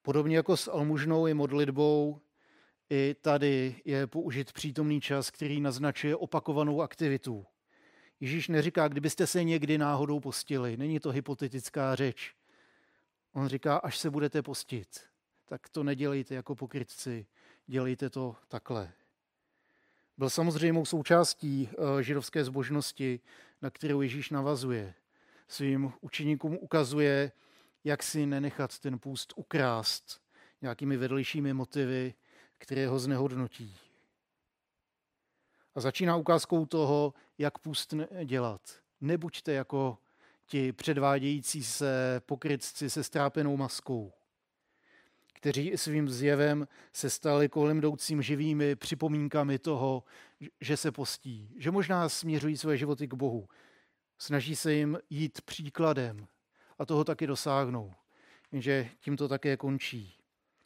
Podobně 0.03 0.37
jako 0.37 0.57
s 0.57 0.71
almužnou 0.71 1.27
i 1.27 1.35
modlitbou, 1.35 2.21
i 2.91 3.17
tady 3.21 3.83
je 3.85 4.07
použit 4.07 4.53
přítomný 4.53 5.01
čas, 5.01 5.31
který 5.31 5.61
naznačuje 5.61 6.17
opakovanou 6.17 6.83
aktivitu. 6.83 7.47
Ježíš 8.21 8.49
neříká, 8.49 8.89
kdybyste 8.89 9.27
se 9.27 9.45
někdy 9.45 9.79
náhodou 9.79 10.21
postili. 10.21 10.77
Není 10.77 11.01
to 11.01 11.11
hypotetická 11.11 11.95
řeč. 11.95 12.35
On 13.33 13.49
říká, 13.49 13.77
až 13.77 13.99
se 13.99 14.11
budete 14.11 14.43
postit, 14.43 15.01
tak 15.45 15.69
to 15.69 15.83
nedělejte 15.83 16.35
jako 16.35 16.55
pokrytci, 16.55 17.27
dělejte 17.67 18.11
to 18.11 18.37
takhle. 18.49 18.93
Byl 20.19 20.31
samozřejmou 20.31 20.85
součástí 20.85 21.69
eh, 21.73 22.03
židovské 22.03 22.45
zbožnosti, 22.45 23.21
na 23.63 23.71
kterou 23.71 24.01
Ježíš 24.01 24.31
navazuje. 24.31 24.95
Svým 25.49 25.93
učeníkům 26.01 26.59
ukazuje, 26.61 27.33
jak 27.85 28.03
si 28.03 28.27
nenechat 28.27 28.79
ten 28.79 28.99
půst 28.99 29.33
ukrást 29.37 30.21
nějakými 30.63 30.97
vedlejšími 30.97 31.55
motivy, 31.55 32.15
které 32.59 32.89
ho 32.89 32.99
znehodnotí. 32.99 33.77
A 35.75 35.81
začíná 35.81 36.17
ukázkou 36.17 36.67
toho, 36.67 37.15
jak 37.39 37.59
půst 37.59 37.95
dělat. 38.25 38.61
Nebuďte 39.01 39.53
jako 39.53 39.99
ti 40.47 40.73
předvádějící 40.73 41.65
se 41.65 42.21
pokrytci 42.27 42.91
se 42.91 43.05
strápenou 43.05 43.57
maskou, 43.57 44.13
kteří 45.37 45.73
svým 45.77 46.09
zjevem 46.09 46.69
se 46.93 47.11
stali 47.11 47.49
kolem 47.49 47.79
jdoucím 47.79 48.23
živými 48.23 48.77
připomínkami 48.77 49.59
toho, 49.59 50.05
že 50.61 50.77
se 50.77 50.93
postí, 50.93 51.55
že 51.57 51.71
možná 51.71 52.09
směřují 52.09 52.57
své 52.57 52.77
životy 52.77 53.09
k 53.09 53.15
Bohu. 53.15 53.49
Snaží 54.19 54.57
se 54.57 54.75
jim 54.75 54.99
jít 55.11 55.41
příkladem 55.41 56.27
a 56.79 56.87
toho 56.87 57.05
taky 57.05 57.27
dosáhnou, 57.27 57.95
jenže 58.53 58.91
tím 59.01 59.17
to 59.17 59.29
také 59.29 59.57
končí. 59.57 60.19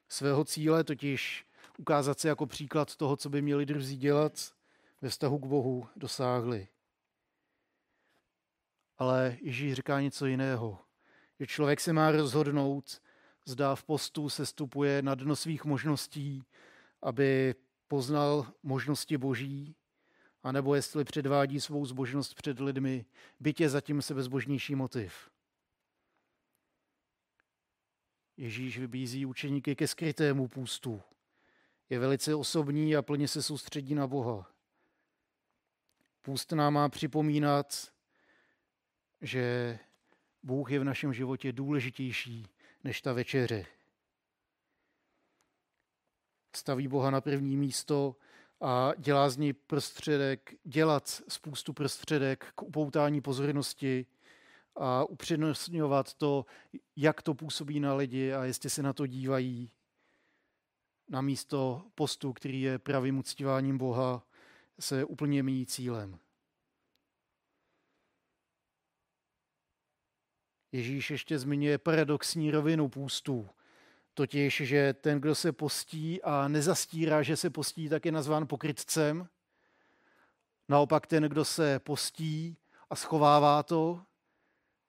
Svého 0.08 0.44
cíle 0.44 0.84
totiž 0.84 1.46
ukázat 1.78 2.20
se 2.20 2.28
jako 2.28 2.46
příklad 2.46 2.96
toho, 2.96 3.16
co 3.16 3.28
by 3.28 3.42
měli 3.42 3.66
druzí 3.66 3.96
dělat, 3.96 4.52
ve 5.00 5.08
vztahu 5.08 5.38
k 5.38 5.46
Bohu 5.46 5.88
dosáhli. 5.96 6.68
Ale 8.98 9.36
Ježíš 9.40 9.74
říká 9.74 10.00
něco 10.00 10.26
jiného. 10.26 10.78
Že 11.40 11.46
člověk 11.46 11.80
se 11.80 11.92
má 11.92 12.10
rozhodnout, 12.10 13.00
zda 13.44 13.74
v 13.74 13.84
postu 13.84 14.28
se 14.28 14.46
stupuje 14.46 15.02
na 15.02 15.14
dno 15.14 15.36
svých 15.36 15.64
možností, 15.64 16.44
aby 17.02 17.54
poznal 17.88 18.52
možnosti 18.62 19.18
boží, 19.18 19.74
anebo 20.42 20.74
jestli 20.74 21.04
předvádí 21.04 21.60
svou 21.60 21.86
zbožnost 21.86 22.34
před 22.34 22.60
lidmi, 22.60 23.04
bytě 23.40 23.68
zatím 23.68 24.02
sebezbožnější 24.02 24.74
motiv. 24.74 25.30
Ježíš 28.36 28.78
vybízí 28.78 29.26
učeníky 29.26 29.76
ke 29.76 29.88
skrytému 29.88 30.48
půstu. 30.48 31.02
Je 31.90 31.98
velice 31.98 32.34
osobní 32.34 32.96
a 32.96 33.02
plně 33.02 33.28
se 33.28 33.42
soustředí 33.42 33.94
na 33.94 34.06
Boha. 34.06 34.50
Půst 36.22 36.52
nám 36.52 36.74
má 36.74 36.88
připomínat, 36.88 37.92
že 39.20 39.78
Bůh 40.42 40.70
je 40.70 40.78
v 40.78 40.84
našem 40.84 41.12
životě 41.12 41.52
důležitější 41.52 42.46
než 42.84 43.02
ta 43.02 43.12
večeře. 43.12 43.66
Staví 46.56 46.88
Boha 46.88 47.10
na 47.10 47.20
první 47.20 47.56
místo 47.56 48.16
a 48.60 48.92
dělá 48.98 49.30
z 49.30 49.36
něj 49.36 49.52
prostředek, 49.52 50.54
dělat 50.64 51.08
spoustu 51.08 51.72
prostředek 51.72 52.52
k 52.54 52.62
upoutání 52.62 53.20
pozornosti 53.20 54.06
a 54.76 55.04
upřednostňovat 55.04 56.14
to, 56.14 56.46
jak 56.96 57.22
to 57.22 57.34
působí 57.34 57.80
na 57.80 57.94
lidi 57.94 58.32
a 58.32 58.44
jestli 58.44 58.70
se 58.70 58.82
na 58.82 58.92
to 58.92 59.06
dívají. 59.06 59.70
Na 61.08 61.20
místo 61.20 61.82
postu, 61.94 62.32
který 62.32 62.60
je 62.60 62.78
pravým 62.78 63.18
uctíváním 63.18 63.78
Boha, 63.78 64.26
se 64.80 65.04
úplně 65.04 65.42
míjí 65.42 65.66
cílem. 65.66 66.18
Ježíš 70.72 71.10
ještě 71.10 71.38
zmiňuje 71.38 71.78
paradoxní 71.78 72.50
rovinu 72.50 72.88
půstů. 72.88 73.48
Totiž, 74.14 74.62
že 74.64 74.92
ten, 74.92 75.20
kdo 75.20 75.34
se 75.34 75.52
postí 75.52 76.22
a 76.22 76.48
nezastírá, 76.48 77.22
že 77.22 77.36
se 77.36 77.50
postí, 77.50 77.88
tak 77.88 78.04
je 78.04 78.12
nazván 78.12 78.46
pokrytcem. 78.46 79.28
Naopak 80.68 81.06
ten, 81.06 81.22
kdo 81.22 81.44
se 81.44 81.78
postí 81.78 82.56
a 82.90 82.96
schovává 82.96 83.62
to, 83.62 84.02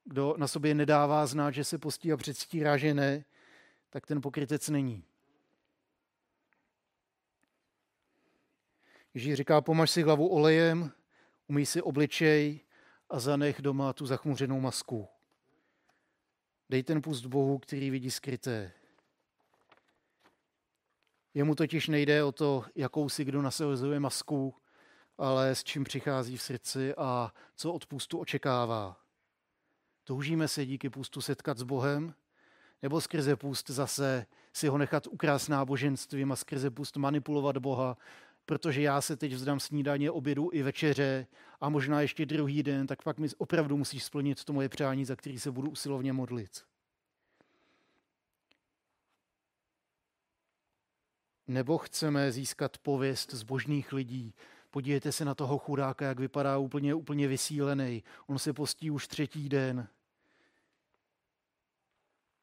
kdo 0.05 0.35
na 0.37 0.47
sobě 0.47 0.73
nedává 0.73 1.25
znát, 1.25 1.51
že 1.51 1.63
se 1.63 1.77
postí 1.77 2.11
a 2.11 2.17
předstírá, 2.17 2.77
že 2.77 2.93
ne, 2.93 3.25
tak 3.89 4.05
ten 4.07 4.21
pokrytec 4.21 4.69
není. 4.69 5.03
Ježíš 9.13 9.35
říká, 9.35 9.61
pomaž 9.61 9.91
si 9.91 10.03
hlavu 10.03 10.27
olejem, 10.27 10.91
umyj 11.47 11.65
si 11.65 11.81
obličej 11.81 12.59
a 13.09 13.19
zanech 13.19 13.61
doma 13.61 13.93
tu 13.93 14.05
zachmuřenou 14.05 14.59
masku. 14.59 15.07
Dej 16.71 16.83
ten 16.83 17.01
pust 17.01 17.25
Bohu, 17.25 17.57
který 17.57 17.89
vidí 17.89 18.11
skryté. 18.11 18.71
Jemu 21.33 21.55
totiž 21.55 21.87
nejde 21.87 22.23
o 22.23 22.31
to, 22.31 22.65
jakou 22.75 23.09
si 23.09 23.25
kdo 23.25 23.41
nasazuje 23.41 23.99
masku, 23.99 24.55
ale 25.17 25.55
s 25.55 25.63
čím 25.63 25.83
přichází 25.83 26.37
v 26.37 26.41
srdci 26.41 26.95
a 26.95 27.33
co 27.55 27.73
od 27.73 27.85
pustu 27.85 28.19
očekává. 28.19 28.97
Toužíme 30.03 30.47
se 30.47 30.65
díky 30.65 30.89
pustu 30.89 31.21
setkat 31.21 31.57
s 31.57 31.63
Bohem, 31.63 32.13
nebo 32.81 33.01
skrze 33.01 33.35
pust 33.35 33.69
zase 33.69 34.25
si 34.53 34.67
ho 34.67 34.77
nechat 34.77 35.07
ukrást 35.07 35.47
náboženstvím 35.47 36.31
a 36.31 36.35
skrze 36.35 36.69
pust 36.69 36.97
manipulovat 36.97 37.57
Boha 37.57 37.97
protože 38.51 38.81
já 38.81 39.01
se 39.01 39.17
teď 39.17 39.33
vzdám 39.33 39.59
snídaně, 39.59 40.11
obědu 40.11 40.49
i 40.53 40.63
večeře 40.63 41.27
a 41.61 41.69
možná 41.69 42.01
ještě 42.01 42.25
druhý 42.25 42.63
den, 42.63 42.87
tak 42.87 43.03
pak 43.03 43.17
mi 43.17 43.27
opravdu 43.37 43.77
musíš 43.77 44.03
splnit 44.03 44.43
to 44.43 44.53
moje 44.53 44.69
přání, 44.69 45.05
za 45.05 45.15
který 45.15 45.39
se 45.39 45.51
budu 45.51 45.69
usilovně 45.69 46.13
modlit. 46.13 46.65
Nebo 51.47 51.77
chceme 51.77 52.31
získat 52.31 52.77
pověst 52.77 53.33
zbožných 53.33 53.93
lidí. 53.93 54.33
Podívejte 54.71 55.11
se 55.11 55.25
na 55.25 55.35
toho 55.35 55.57
chudáka, 55.57 56.05
jak 56.05 56.19
vypadá 56.19 56.57
úplně, 56.57 56.93
úplně 56.93 57.27
vysílený. 57.27 58.03
On 58.27 58.39
se 58.39 58.53
postí 58.53 58.91
už 58.91 59.07
třetí 59.07 59.49
den. 59.49 59.87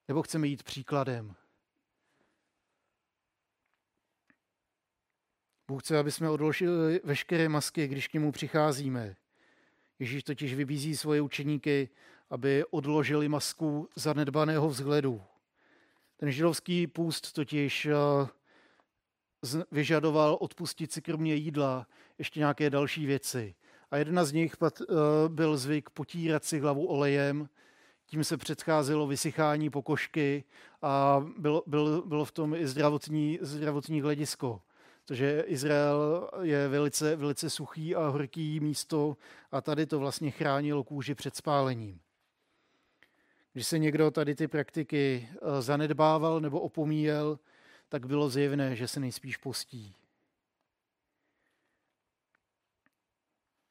Nebo 0.09 0.23
chceme 0.23 0.47
jít 0.47 0.63
příkladem. 0.63 1.35
Bůh 5.69 5.83
chce, 5.83 5.99
aby 5.99 6.11
jsme 6.11 6.31
odložili 6.31 7.01
veškeré 7.05 7.49
masky, 7.49 7.89
když 7.89 8.09
k 8.09 8.15
němu 8.15 8.33
přicházíme. 8.33 9.17
Ježíš 9.99 10.25
totiž 10.25 10.55
vybízí 10.55 10.97
svoje 10.97 11.21
učeníky, 11.21 11.89
aby 12.31 12.65
odložili 12.71 13.29
masku 13.29 13.89
zanedbaného 13.97 14.69
vzhledu. 14.69 15.23
Ten 16.17 16.31
židovský 16.31 16.87
půst 16.87 17.33
totiž 17.33 17.87
eh, 17.87 17.95
vyžadoval 19.71 20.39
odpustit 20.41 20.93
si 20.93 21.03
kromě 21.03 21.35
jídla 21.35 21.87
ještě 22.19 22.41
nějaké 22.41 22.71
další 22.71 23.07
věci. 23.07 23.55
A 23.91 23.97
jedna 23.97 24.25
z 24.25 24.33
nich 24.33 24.57
eh, 24.63 24.85
byl 25.29 25.57
zvyk 25.57 25.91
potírat 25.91 26.45
si 26.45 26.59
hlavu 26.59 26.87
olejem, 26.87 27.49
tím 28.07 28.25
se 28.25 28.37
předcházelo 28.37 29.07
vysychání 29.07 29.71
pokožky 29.71 30.45
a 30.83 31.25
bylo, 31.39 31.63
bylo, 31.67 32.03
bylo 32.03 32.25
v 32.25 32.33
tom 32.33 32.55
i 32.55 32.67
zdravotní, 32.67 33.39
zdravotní 33.43 34.01
hledisko. 34.01 34.61
Protože 35.09 35.45
Izrael 35.47 36.31
je 36.43 36.69
velice, 36.69 37.17
velice 37.17 37.51
suchý 37.51 37.95
a 37.95 38.09
horký 38.09 38.61
místo 38.61 39.17
a 39.51 39.61
tady 39.61 39.87
to 39.87 39.99
vlastně 39.99 40.31
chránilo 40.31 40.85
kůži 40.85 41.15
před 41.15 41.37
spálením. 41.37 42.01
Když 43.53 43.67
se 43.67 43.79
někdo 43.79 44.11
tady 44.11 44.35
ty 44.35 44.49
praktiky 44.49 45.29
eh, 45.33 45.63
zanedbával 45.63 46.41
nebo 46.41 46.61
opomíjel, 46.61 47.39
tak 47.89 48.07
bylo 48.07 48.31
zjevné, 48.31 48.77
že 48.77 48.89
se 48.89 49.01
nejspíš 49.01 49.37
postí. 49.37 49.95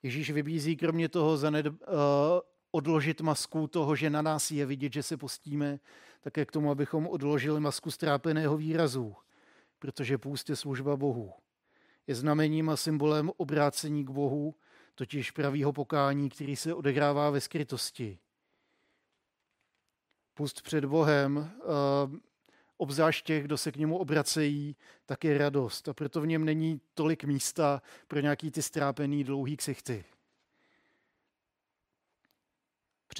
Ježíš 0.03 0.31
vybízí 0.31 0.77
kromě 0.77 1.09
toho 1.09 1.37
zaned, 1.37 1.65
uh, 1.67 1.73
odložit 2.71 3.21
masku 3.21 3.67
toho, 3.67 3.95
že 3.95 4.09
na 4.09 4.21
nás 4.21 4.51
je 4.51 4.65
vidět, 4.65 4.93
že 4.93 5.03
se 5.03 5.17
postíme, 5.17 5.79
také 6.21 6.45
k 6.45 6.51
tomu, 6.51 6.71
abychom 6.71 7.07
odložili 7.07 7.59
masku 7.59 7.91
strápeného 7.91 8.57
výrazu, 8.57 9.15
protože 9.79 10.17
půst 10.17 10.49
je 10.49 10.55
služba 10.55 10.95
Bohu. 10.95 11.33
Je 12.07 12.15
znamením 12.15 12.69
a 12.69 12.77
symbolem 12.77 13.31
obrácení 13.37 14.05
k 14.05 14.09
Bohu, 14.09 14.55
totiž 14.95 15.31
pravýho 15.31 15.73
pokání, 15.73 16.29
který 16.29 16.55
se 16.55 16.73
odehrává 16.73 17.29
ve 17.29 17.41
skrytosti. 17.41 18.19
Pust 20.33 20.61
před 20.61 20.85
Bohem, 20.85 21.37
uh, 21.37 22.17
obzvlášť 22.77 23.25
těch, 23.25 23.43
kdo 23.43 23.57
se 23.57 23.71
k 23.71 23.75
němu 23.75 23.97
obracejí, 23.97 24.75
tak 25.05 25.23
je 25.23 25.37
radost. 25.37 25.87
A 25.87 25.93
proto 25.93 26.21
v 26.21 26.27
něm 26.27 26.45
není 26.45 26.81
tolik 26.93 27.23
místa 27.23 27.81
pro 28.07 28.19
nějaký 28.19 28.51
ty 28.51 28.61
strápený 28.61 29.23
dlouhý 29.23 29.57
ksichty. 29.57 30.05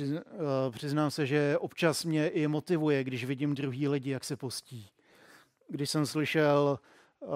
Eh, 0.02 0.24
přiznám 0.72 1.12
se, 1.12 1.26
že 1.26 1.58
občas 1.58 2.04
mě 2.04 2.28
i 2.28 2.48
motivuje, 2.48 3.04
když 3.04 3.26
vidím 3.26 3.56
druhý 3.56 3.88
lidi, 3.88 4.10
jak 4.10 4.24
se 4.24 4.36
postí. 4.36 4.89
Když 5.67 5.89
jsem 5.89 6.06
slyšel 6.06 6.80
uh, 7.19 7.30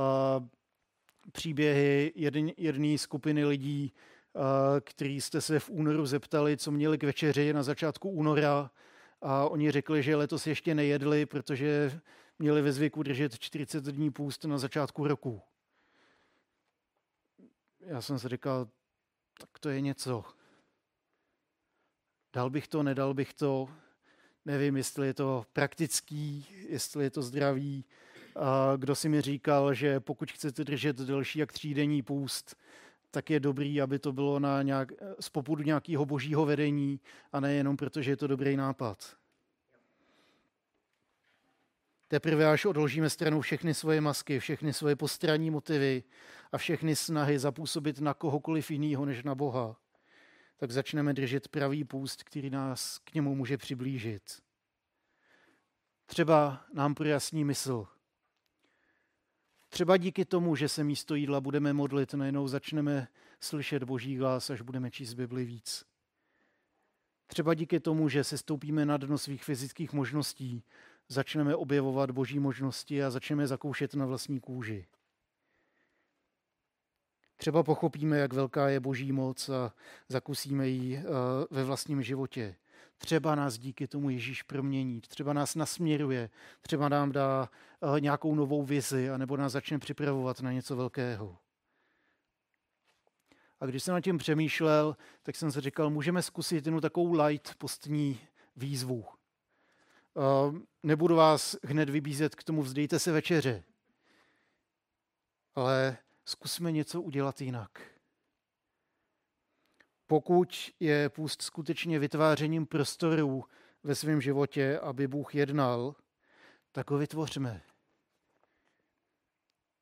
příběhy 1.31 2.13
jedné 2.57 2.97
skupiny 2.97 3.45
lidí, 3.45 3.93
uh, 4.33 4.41
který 4.79 5.21
jste 5.21 5.41
se 5.41 5.59
v 5.59 5.69
únoru 5.69 6.05
zeptali, 6.05 6.57
co 6.57 6.71
měli 6.71 6.97
k 6.97 7.03
večeři 7.03 7.53
na 7.53 7.63
začátku 7.63 8.09
února, 8.09 8.71
a 9.21 9.49
oni 9.49 9.71
řekli, 9.71 10.03
že 10.03 10.15
letos 10.15 10.47
ještě 10.47 10.75
nejedli, 10.75 11.25
protože 11.25 12.01
měli 12.39 12.61
ve 12.61 12.71
zvyku 12.71 13.03
držet 13.03 13.39
40 13.39 13.85
dní 13.85 14.11
půst 14.11 14.43
na 14.45 14.57
začátku 14.57 15.07
roku. 15.07 15.41
Já 17.79 18.01
jsem 18.01 18.19
si 18.19 18.27
říkal, 18.27 18.67
tak 19.39 19.59
to 19.59 19.69
je 19.69 19.81
něco. 19.81 20.23
Dal 22.33 22.49
bych 22.49 22.67
to, 22.67 22.83
nedal 22.83 23.13
bych 23.13 23.33
to. 23.33 23.69
Nevím, 24.45 24.77
jestli 24.77 25.07
je 25.07 25.13
to 25.13 25.45
praktický, 25.53 26.47
jestli 26.69 27.03
je 27.03 27.09
to 27.09 27.21
zdravý. 27.21 27.85
Kdo 28.77 28.95
si 28.95 29.09
mi 29.09 29.21
říkal, 29.21 29.73
že 29.73 29.99
pokud 29.99 30.31
chcete 30.31 30.63
držet 30.63 30.97
delší 30.97 31.39
jak 31.39 31.51
třídenní 31.51 32.01
půst, 32.01 32.55
tak 33.11 33.29
je 33.29 33.39
dobrý, 33.39 33.81
aby 33.81 33.99
to 33.99 34.13
bylo 34.13 34.39
na 34.39 34.61
nějak, 34.61 34.91
z 35.19 35.29
popudu 35.29 35.63
nějakého 35.63 36.05
božího 36.05 36.45
vedení 36.45 36.99
a 37.31 37.39
ne 37.39 37.53
jenom 37.53 37.77
proto, 37.77 38.01
že 38.01 38.11
je 38.11 38.17
to 38.17 38.27
dobrý 38.27 38.57
nápad. 38.57 39.17
Teprve 42.07 42.47
až 42.47 42.65
odložíme 42.65 43.09
stranou 43.09 43.41
všechny 43.41 43.73
svoje 43.73 44.01
masky, 44.01 44.39
všechny 44.39 44.73
svoje 44.73 44.95
postranní 44.95 45.51
motivy 45.51 46.03
a 46.51 46.57
všechny 46.57 46.95
snahy 46.95 47.39
zapůsobit 47.39 47.99
na 47.99 48.13
kohokoliv 48.13 48.71
jiného 48.71 49.05
než 49.05 49.23
na 49.23 49.35
Boha, 49.35 49.75
tak 50.57 50.71
začneme 50.71 51.13
držet 51.13 51.47
pravý 51.47 51.83
půst, 51.83 52.23
který 52.23 52.49
nás 52.49 52.97
k 52.97 53.13
němu 53.13 53.35
může 53.35 53.57
přiblížit. 53.57 54.23
Třeba 56.05 56.65
nám 56.73 56.95
projasní 56.95 57.43
mysl. 57.43 57.87
Třeba 59.73 59.97
díky 59.97 60.25
tomu, 60.25 60.55
že 60.55 60.69
se 60.69 60.83
místo 60.83 61.15
jídla 61.15 61.41
budeme 61.41 61.73
modlit, 61.73 62.13
najednou 62.13 62.47
začneme 62.47 63.07
slyšet 63.39 63.83
boží 63.83 64.17
hlas, 64.17 64.49
až 64.49 64.61
budeme 64.61 64.91
číst 64.91 65.13
Bibli 65.13 65.45
víc. 65.45 65.85
Třeba 67.27 67.53
díky 67.53 67.79
tomu, 67.79 68.09
že 68.09 68.23
se 68.23 68.37
stoupíme 68.37 68.85
na 68.85 68.97
dno 68.97 69.17
svých 69.17 69.43
fyzických 69.43 69.93
možností, 69.93 70.63
začneme 71.07 71.55
objevovat 71.55 72.11
boží 72.11 72.39
možnosti 72.39 73.03
a 73.03 73.09
začneme 73.09 73.47
zakoušet 73.47 73.93
na 73.93 74.05
vlastní 74.05 74.39
kůži. 74.39 74.87
Třeba 77.37 77.63
pochopíme, 77.63 78.17
jak 78.17 78.33
velká 78.33 78.69
je 78.69 78.79
boží 78.79 79.11
moc 79.11 79.49
a 79.49 79.73
zakusíme 80.09 80.67
ji 80.67 80.97
eh, 80.97 81.03
ve 81.51 81.63
vlastním 81.63 82.03
životě. 82.03 82.55
Třeba 83.01 83.35
nás 83.35 83.57
díky 83.57 83.87
tomu 83.87 84.09
Ježíš 84.09 84.43
promění, 84.43 85.01
třeba 85.01 85.33
nás 85.33 85.55
nasměruje, 85.55 86.29
třeba 86.61 86.89
nám 86.89 87.11
dá 87.11 87.49
eh, 87.97 87.99
nějakou 87.99 88.35
novou 88.35 88.63
vizi, 88.63 89.09
anebo 89.09 89.37
nás 89.37 89.51
začne 89.51 89.79
připravovat 89.79 90.41
na 90.41 90.51
něco 90.51 90.75
velkého. 90.75 91.37
A 93.59 93.65
když 93.65 93.83
jsem 93.83 93.93
nad 93.93 94.01
tím 94.01 94.17
přemýšlel, 94.17 94.97
tak 95.23 95.35
jsem 95.35 95.51
si 95.51 95.61
říkal, 95.61 95.89
můžeme 95.89 96.21
zkusit 96.21 96.55
jednu 96.55 96.81
takovou 96.81 97.23
light 97.23 97.55
postní 97.55 98.19
výzvu. 98.55 99.05
Eh, 100.17 100.59
nebudu 100.83 101.15
vás 101.15 101.55
hned 101.63 101.89
vybízet 101.89 102.35
k 102.35 102.43
tomu, 102.43 102.61
vzdejte 102.61 102.99
se 102.99 103.11
večeře, 103.11 103.63
ale 105.55 105.97
zkusme 106.25 106.71
něco 106.71 107.01
udělat 107.01 107.41
jinak. 107.41 107.90
Pokud 110.11 110.71
je 110.79 111.09
půst 111.09 111.41
skutečně 111.41 111.99
vytvářením 111.99 112.65
prostorů 112.65 113.43
ve 113.83 113.95
svém 113.95 114.21
životě, 114.21 114.79
aby 114.79 115.07
Bůh 115.07 115.35
jednal, 115.35 115.95
tak 116.71 116.91
ho 116.91 116.97
vytvořme. 116.97 117.61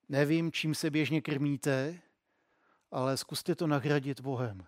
Nevím, 0.10 0.52
čím 0.52 0.76
se 0.76 0.89
běžně 0.89 1.22
krmíte, 1.22 2.00
ale 2.92 3.18
zkuste 3.18 3.56
to 3.56 3.68
nahradit 3.68 4.22
Bohem. 4.22 4.65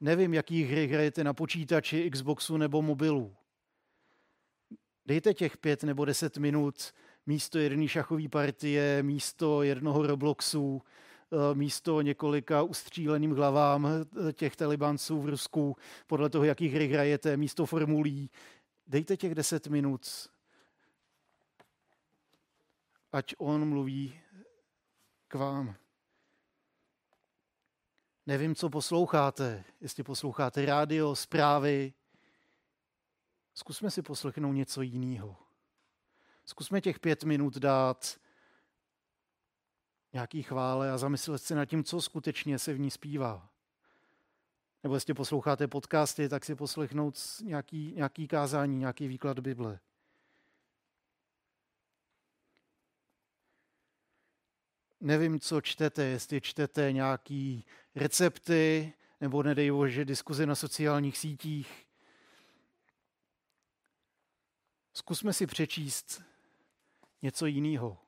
Nevím, 0.00 0.34
jaký 0.34 0.62
hry 0.62 0.86
hrajete 0.86 1.24
na 1.24 1.34
počítači, 1.34 2.10
Xboxu 2.10 2.56
nebo 2.56 2.82
mobilu. 2.82 3.36
Dejte 5.06 5.34
těch 5.34 5.56
pět 5.56 5.82
nebo 5.82 6.04
deset 6.04 6.36
minut 6.36 6.92
místo 7.26 7.58
jedné 7.58 7.88
šachové 7.88 8.28
partie, 8.28 9.02
místo 9.02 9.62
jednoho 9.62 10.06
Robloxu, 10.06 10.82
místo 11.54 12.00
několika 12.00 12.62
ustříleným 12.62 13.36
hlavám 13.36 13.86
eh, 13.86 14.32
těch 14.32 14.56
talibanců 14.56 15.20
v 15.20 15.28
Rusku, 15.28 15.76
podle 16.06 16.30
toho, 16.30 16.44
jaký 16.44 16.68
hry 16.68 16.88
hrajete, 16.88 17.36
místo 17.36 17.66
formulí. 17.66 18.30
Dejte 18.86 19.16
těch 19.16 19.34
deset 19.34 19.66
minut, 19.66 20.30
ať 23.12 23.34
on 23.38 23.68
mluví 23.68 24.20
k 25.28 25.34
vám. 25.34 25.74
Nevím, 28.26 28.54
co 28.54 28.70
posloucháte, 28.70 29.64
jestli 29.80 30.02
posloucháte 30.02 30.66
rádio, 30.66 31.16
zprávy, 31.16 31.92
Zkusme 33.60 33.90
si 33.90 34.02
poslechnout 34.02 34.52
něco 34.52 34.82
jiného. 34.82 35.36
Zkusme 36.44 36.80
těch 36.80 37.00
pět 37.00 37.24
minut 37.24 37.56
dát 37.56 38.20
nějaký 40.12 40.42
chvále 40.42 40.90
a 40.90 40.98
zamyslet 40.98 41.42
se 41.42 41.54
nad 41.54 41.64
tím, 41.64 41.84
co 41.84 42.02
skutečně 42.02 42.58
se 42.58 42.74
v 42.74 42.80
ní 42.80 42.90
zpívá. 42.90 43.50
Nebo 44.82 44.94
jestli 44.94 45.14
posloucháte 45.14 45.68
podcasty, 45.68 46.28
tak 46.28 46.44
si 46.44 46.54
poslechnout 46.54 47.18
nějaký, 47.42 47.92
nějaký 47.96 48.28
kázání, 48.28 48.76
nějaký 48.76 49.08
výklad 49.08 49.38
Bible. 49.38 49.80
Nevím, 55.00 55.40
co 55.40 55.60
čtete, 55.60 56.04
jestli 56.04 56.40
čtete 56.40 56.92
nějaký 56.92 57.64
recepty, 57.94 58.92
nebo 59.20 59.42
nedej 59.42 59.70
bože 59.70 60.04
diskuze 60.04 60.46
na 60.46 60.54
sociálních 60.54 61.18
sítích, 61.18 61.90
Zkusme 64.92 65.32
si 65.32 65.46
přečíst 65.46 66.22
něco 67.22 67.46
jiného. 67.46 67.98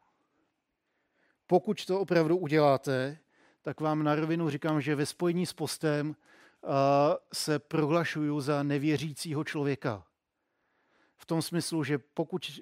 Pokud 1.52 1.86
to 1.86 2.00
opravdu 2.00 2.36
uděláte, 2.36 3.18
tak 3.62 3.80
vám 3.80 4.02
na 4.02 4.14
rovinu 4.14 4.50
říkám, 4.50 4.80
že 4.80 4.94
ve 4.94 5.06
spojení 5.06 5.46
s 5.46 5.52
postem 5.52 6.16
se 7.32 7.58
prohlašuju 7.58 8.40
za 8.40 8.62
nevěřícího 8.62 9.44
člověka. 9.44 10.04
V 11.16 11.26
tom 11.26 11.42
smyslu, 11.42 11.84
že 11.84 11.98
pokud 11.98 12.60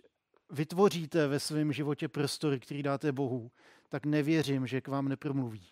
vytvoříte 0.50 1.26
ve 1.26 1.40
svém 1.40 1.72
životě 1.72 2.08
prostory, 2.08 2.60
který 2.60 2.82
dáte 2.82 3.12
Bohu, 3.12 3.50
tak 3.88 4.06
nevěřím, 4.06 4.66
že 4.66 4.80
k 4.80 4.88
vám 4.88 5.08
nepromluví. 5.08 5.66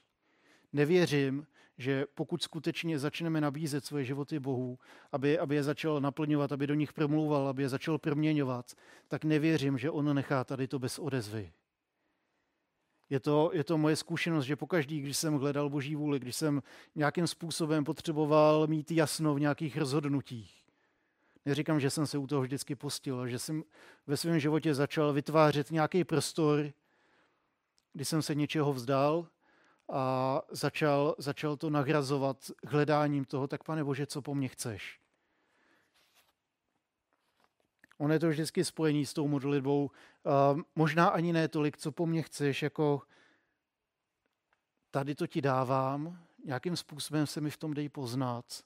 Nevěřím, 0.72 1.46
že 1.78 2.06
pokud 2.14 2.42
skutečně 2.42 2.98
začneme 2.98 3.40
nabízet 3.40 3.84
svoje 3.84 4.04
životy 4.04 4.38
Bohu, 4.38 4.78
aby, 5.12 5.38
aby 5.38 5.54
je 5.54 5.62
začal 5.62 6.00
naplňovat, 6.00 6.52
aby 6.52 6.66
do 6.66 6.74
nich 6.74 6.92
promlouval, 6.92 7.48
aby 7.48 7.62
je 7.62 7.68
začal 7.68 7.98
proměňovat, 7.98 8.72
tak 9.08 9.24
nevěřím, 9.24 9.78
že 9.78 9.90
on 9.90 10.14
nechá 10.14 10.44
tady 10.44 10.68
to 10.68 10.78
bez 10.78 10.98
odezvy. 10.98 11.52
Je 13.10 13.20
to, 13.20 13.50
je 13.52 13.64
to 13.64 13.78
moje 13.78 13.96
zkušenost, 13.96 14.44
že 14.44 14.56
pokaždý, 14.56 15.00
když 15.00 15.16
jsem 15.16 15.38
hledal 15.38 15.70
Boží 15.70 15.96
vůli, 15.96 16.18
když 16.18 16.36
jsem 16.36 16.62
nějakým 16.94 17.26
způsobem 17.26 17.84
potřeboval 17.84 18.66
mít 18.66 18.90
jasno 18.90 19.34
v 19.34 19.40
nějakých 19.40 19.76
rozhodnutích, 19.76 20.58
Neříkám, 21.48 21.80
že 21.80 21.90
jsem 21.90 22.06
se 22.06 22.18
u 22.18 22.26
toho 22.26 22.42
vždycky 22.42 22.74
pustil, 22.74 23.28
že 23.28 23.38
jsem 23.38 23.64
ve 24.06 24.16
svém 24.16 24.40
životě 24.40 24.74
začal 24.74 25.12
vytvářet 25.12 25.70
nějaký 25.70 26.04
prostor, 26.04 26.72
kdy 27.92 28.04
jsem 28.04 28.22
se 28.22 28.34
něčeho 28.34 28.72
vzdal 28.72 29.26
a 29.88 30.42
začal, 30.50 31.14
začal 31.18 31.56
to 31.56 31.70
nahrazovat 31.70 32.50
hledáním 32.64 33.24
toho, 33.24 33.48
tak 33.48 33.64
pane 33.64 33.84
Bože, 33.84 34.06
co 34.06 34.22
po 34.22 34.34
mně 34.34 34.48
chceš? 34.48 35.00
On 37.98 38.12
je 38.12 38.18
to 38.18 38.28
vždycky 38.28 38.64
spojení 38.64 39.06
s 39.06 39.14
tou 39.14 39.28
modlitbou. 39.28 39.84
Uh, 39.84 40.60
možná 40.74 41.08
ani 41.08 41.32
ne 41.32 41.48
tolik, 41.48 41.76
co 41.76 41.92
po 41.92 42.06
mně 42.06 42.22
chceš, 42.22 42.62
jako 42.62 43.02
tady 44.90 45.14
to 45.14 45.26
ti 45.26 45.42
dávám, 45.42 46.24
nějakým 46.44 46.76
způsobem 46.76 47.26
se 47.26 47.40
mi 47.40 47.50
v 47.50 47.56
tom 47.56 47.74
dej 47.74 47.88
poznat. 47.88 48.64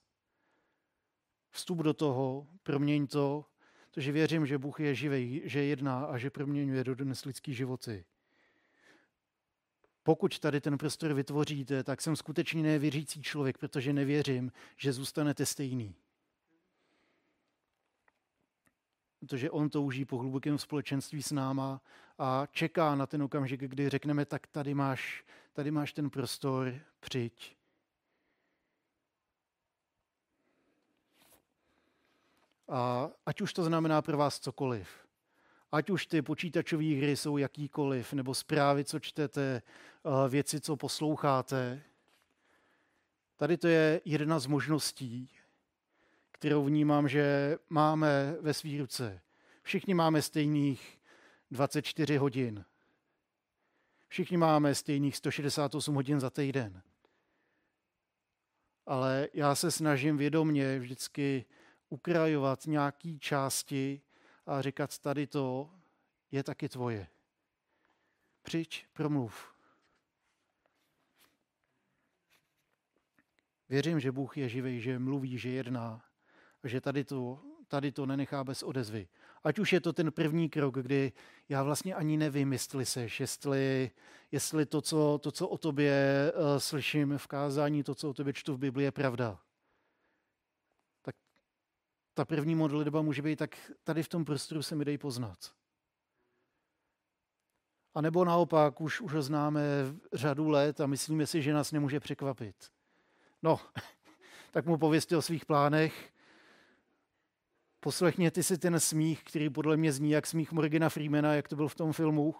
Vstup 1.51 1.79
do 1.79 1.95
toho, 1.95 2.47
proměň 2.63 3.07
to, 3.07 3.45
protože 3.91 4.13
věřím, 4.13 4.47
že 4.47 4.59
Bůh 4.59 4.81
je 4.81 4.95
živý, 4.95 5.43
že 5.45 5.65
jedná 5.65 6.05
a 6.05 6.19
že 6.19 6.31
proměňuje 6.31 6.85
do 6.85 6.95
dnes 6.95 7.25
lidský 7.25 7.55
životy. 7.55 8.05
Pokud 10.03 10.39
tady 10.39 10.61
ten 10.61 10.79
prostor 10.79 11.13
vytvoříte, 11.13 11.85
tak 11.85 12.01
jsem 12.01 12.17
skutečně 12.17 12.63
nevěřící 12.63 13.23
člověk, 13.23 13.59
protože 13.59 13.93
nevěřím, 13.93 14.53
že 14.77 14.93
zůstanete 14.93 15.47
stejný. 15.47 15.95
Protože 19.23 19.51
on 19.51 19.71
touží 19.71 20.05
po 20.05 20.19
hlubokém 20.19 20.59
společenství 20.59 21.23
s 21.23 21.33
náma 21.33 21.81
a 22.19 22.47
čeká 22.51 22.95
na 22.95 23.07
ten 23.07 23.23
okamžik, 23.23 23.61
kdy 23.61 23.89
řekneme, 23.89 24.25
tak 24.25 24.47
tady 24.47 24.75
máš, 24.75 25.25
tady 25.53 25.71
máš 25.71 25.93
ten 25.93 26.11
prostor, 26.11 26.75
přijď. 27.01 27.57
A 32.69 33.11
ať 33.27 33.41
už 33.41 33.53
to 33.53 33.65
znamená 33.65 34.03
pro 34.03 34.17
vás 34.17 34.41
cokoliv. 34.41 34.89
Ať 35.73 35.91
už 35.91 36.07
ty 36.07 36.23
počítačové 36.23 36.97
hry 36.97 37.17
jsou 37.17 37.37
jakýkoliv, 37.37 38.13
nebo 38.13 38.35
zprávy, 38.35 38.85
co 38.85 39.01
čtete, 39.01 39.63
eh, 39.63 40.29
věci, 40.29 40.61
co 40.61 40.77
posloucháte. 40.77 41.83
Tady 43.37 43.57
to 43.57 43.69
je 43.69 44.01
jedna 44.05 44.39
z 44.39 44.47
možností, 44.47 45.29
kterou 46.43 46.65
vnímám, 46.65 47.09
že 47.09 47.57
máme 47.69 48.37
ve 48.41 48.55
svý 48.55 48.79
ruce. 48.79 49.21
Všichni 49.63 49.95
máme 49.95 50.23
stejných 50.23 51.01
24 51.51 52.17
hodin. 52.17 52.65
Všichni 54.09 54.37
máme 54.37 54.75
stejných 54.75 55.17
168 55.17 55.95
hodin 55.95 56.21
za 56.21 56.31
týden. 56.31 56.83
Ale 58.87 59.29
já 59.35 59.55
se 59.55 59.71
snažím 59.71 60.17
vědomně 60.17 60.79
vždycky 60.79 61.45
ukrajovat 61.89 62.67
nějaký 62.67 63.19
části 63.19 64.01
a 64.47 64.63
říkat, 64.63 64.99
tady 64.99 65.27
to 65.27 65.71
je 66.31 66.43
taky 66.43 66.69
tvoje. 66.69 67.07
Přijď, 68.43 68.87
promluv. 68.93 69.55
Věřím, 73.69 74.01
že 74.01 74.13
Bůh 74.13 74.37
je 74.37 74.49
živý, 74.49 74.81
že 74.81 74.99
mluví, 74.99 75.39
že 75.39 75.49
jedná 75.49 76.12
a 76.63 76.69
že 76.69 76.81
tady 76.81 77.05
to, 77.05 77.41
tady 77.69 77.93
to 77.93 78.07
nenechá 78.07 78.45
bez 78.45 78.63
odezvy. 78.63 79.09
Ať 79.45 79.59
už 79.59 79.73
je 79.73 79.81
to 79.81 79.93
ten 79.93 80.13
první 80.13 80.49
krok, 80.49 80.75
kdy 80.75 81.13
já 81.49 81.63
vlastně 81.63 81.95
ani 81.95 82.17
nevím, 82.17 82.53
jestli 82.53 82.87
seš, 82.87 83.21
jestli, 83.21 83.91
jestli 84.33 84.67
to, 84.67 84.81
co, 84.81 85.19
to, 85.23 85.33
co 85.33 85.49
o 85.49 85.59
tobě 85.59 86.33
uh, 86.35 86.59
slyším 86.59 87.19
v 87.19 87.27
kázání, 87.27 87.83
to, 87.83 87.95
co 87.95 88.11
o 88.11 88.15
tobě 88.15 88.33
čtu 88.33 88.55
v 88.55 88.59
Biblii, 88.59 88.85
je 88.85 88.93
pravda 88.93 89.39
ta 92.15 92.25
první 92.25 92.55
modlitba 92.55 93.03
může 93.03 93.23
být, 93.23 93.37
tak 93.37 93.73
tady 93.85 94.03
v 94.03 94.09
tom 94.09 94.25
prostoru 94.25 94.63
se 94.63 94.75
mi 94.75 94.85
dej 94.85 94.99
poznat. 94.99 95.39
A 97.95 98.01
nebo 98.01 98.25
naopak, 98.25 98.81
už, 98.81 99.01
už 99.01 99.13
ho 99.13 99.23
známe 99.23 99.63
řadu 100.13 100.49
let 100.49 100.81
a 100.81 100.87
myslíme 100.87 101.27
si, 101.27 101.43
že 101.43 101.53
nás 101.53 101.73
nemůže 101.73 102.01
překvapit. 102.01 102.57
No, 103.43 103.61
tak 104.51 104.67
mu 104.67 104.79
povězte 104.79 105.17
o 105.17 105.23
svých 105.23 105.47
plánech. 105.47 106.13
Poslechněte 107.85 108.43
si 108.43 108.59
ten 108.59 108.81
smích, 108.81 109.25
který 109.25 109.51
podle 109.51 109.77
mě 109.77 109.93
zní 109.93 110.11
jak 110.11 110.27
smích 110.27 110.53
Morgana 110.53 110.89
Freemana, 110.89 111.35
jak 111.35 111.49
to 111.49 111.57
byl 111.57 111.69
v 111.69 111.75
tom 111.75 111.93
filmu. 111.93 112.35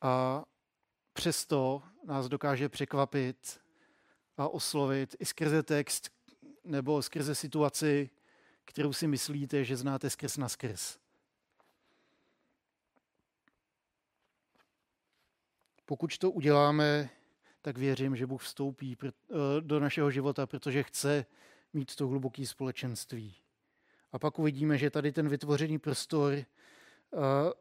A 0.00 0.44
přesto 1.12 1.82
nás 2.04 2.28
dokáže 2.28 2.68
překvapit 2.68 3.60
a 4.36 4.48
oslovit 4.48 5.16
i 5.18 5.26
skrze 5.26 5.62
text 5.62 6.10
nebo 6.64 7.02
skrze 7.02 7.34
situaci, 7.34 8.10
kterou 8.64 8.92
si 8.92 9.06
myslíte, 9.06 9.64
že 9.64 9.76
znáte 9.76 10.10
skrz 10.10 10.36
na 10.36 10.48
skrz. 10.48 10.98
Pokud 15.84 16.18
to 16.18 16.30
uděláme, 16.30 17.10
tak 17.62 17.78
věřím, 17.78 18.16
že 18.16 18.26
Bůh 18.26 18.42
vstoupí 18.42 18.96
eh, 19.04 19.10
do 19.60 19.80
našeho 19.80 20.10
života, 20.10 20.46
protože 20.46 20.82
chce 20.82 21.26
mít 21.72 21.96
to 21.96 22.08
hluboké 22.08 22.46
společenství. 22.46 23.34
A 24.12 24.18
pak 24.18 24.38
uvidíme, 24.38 24.78
že 24.78 24.90
tady 24.90 25.12
ten 25.12 25.28
vytvořený 25.28 25.78
prostor 25.78 26.32
eh, 26.32 26.46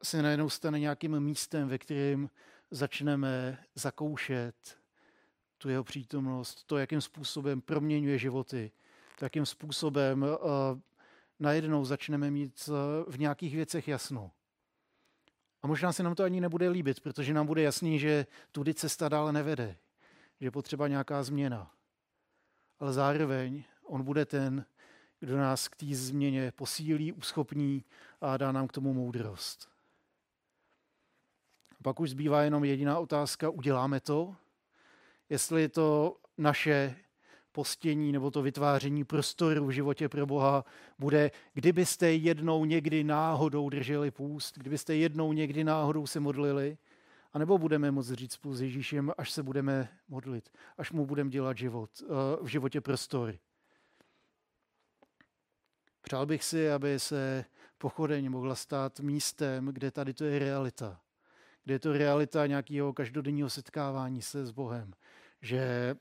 se 0.03 0.21
najednou 0.21 0.49
stane 0.49 0.79
nějakým 0.79 1.19
místem, 1.19 1.67
ve 1.67 1.77
kterém 1.77 2.29
začneme 2.71 3.63
zakoušet 3.75 4.77
tu 5.57 5.69
jeho 5.69 5.83
přítomnost, 5.83 6.63
to, 6.63 6.77
jakým 6.77 7.01
způsobem 7.01 7.62
proměňuje 7.62 8.17
životy, 8.17 8.71
to, 9.19 9.25
jakým 9.25 9.45
způsobem 9.45 10.23
uh, 10.23 10.29
najednou 11.39 11.86
začneme 11.86 12.31
mít 12.31 12.69
v 13.07 13.19
nějakých 13.19 13.55
věcech 13.55 13.88
jasno. 13.88 14.31
A 15.62 15.67
možná 15.67 15.93
se 15.93 16.03
nám 16.03 16.15
to 16.15 16.23
ani 16.23 16.41
nebude 16.41 16.69
líbit, 16.69 16.99
protože 16.99 17.33
nám 17.33 17.47
bude 17.47 17.62
jasný, 17.62 17.99
že 17.99 18.25
tudy 18.51 18.73
cesta 18.73 19.10
dále 19.10 19.33
nevede, 19.33 19.77
že 20.39 20.47
je 20.47 20.52
potřeba 20.52 20.88
nějaká 20.88 21.23
změna. 21.23 21.71
Ale 22.80 22.93
zároveň 22.93 23.63
on 23.84 24.04
bude 24.04 24.26
ten, 24.26 24.65
kdo 25.19 25.38
nás 25.38 25.67
k 25.67 25.76
té 25.76 25.86
změně 25.95 26.52
posílí, 26.52 27.13
uschopní 27.13 27.84
a 28.21 28.38
dá 28.38 28.52
nám 28.52 28.67
k 28.67 28.71
tomu 28.71 28.93
moudrost. 28.93 29.69
Pak 31.84 32.00
už 32.00 32.10
zbývá 32.10 32.41
jenom 32.41 32.63
jediná 32.63 33.00
otázka, 33.00 33.50
uděláme 33.50 34.00
to? 34.00 34.36
jestli 35.30 35.69
to 35.69 36.17
naše 36.38 36.95
postění 37.52 38.12
nebo 38.12 38.32
to 38.32 38.41
vytváření 38.41 39.04
prostoru 39.04 39.65
v 39.65 39.71
životě 39.71 40.10
pro 40.10 40.26
Boha 40.26 40.65
bude, 41.00 41.32
kdybyste 41.54 42.12
jednou 42.12 42.65
někdy 42.65 43.04
náhodou 43.04 43.69
drželi 43.69 44.12
půst, 44.12 44.58
kdybyste 44.58 44.95
jednou 44.95 45.34
někdy 45.34 45.63
náhodou 45.63 46.08
se 46.08 46.19
modlili, 46.19 46.78
anebo 47.38 47.58
budeme 47.58 47.91
moct 47.91 48.12
říct 48.12 48.34
spolu 48.34 48.56
s 48.56 48.62
Ježíšem, 48.62 49.12
až 49.17 49.32
se 49.32 49.43
budeme 49.43 49.89
modlit, 50.08 50.50
až 50.78 50.91
mu 50.91 51.06
budeme 51.06 51.30
dělat 51.30 51.58
život, 51.58 51.89
eh, 52.02 52.06
v 52.41 52.47
životě 52.47 52.82
prostory. 52.82 53.39
Přál 56.02 56.26
bych 56.26 56.43
si, 56.43 56.71
aby 56.71 57.00
se 57.00 57.45
pochodeň 57.78 58.30
mohla 58.30 58.56
stát 58.56 59.00
místem, 59.00 59.65
kde 59.65 59.91
tady 59.91 60.13
to 60.13 60.23
je 60.23 60.39
realita. 60.39 61.02
Kde 61.63 61.73
je 61.73 61.80
to 61.80 61.93
realita 61.93 62.47
nějakého 62.47 62.93
každodenního 62.93 63.50
setkávání 63.50 64.21
se 64.21 64.45
s 64.45 64.52
Bohem 64.52 64.93
že 65.41 65.95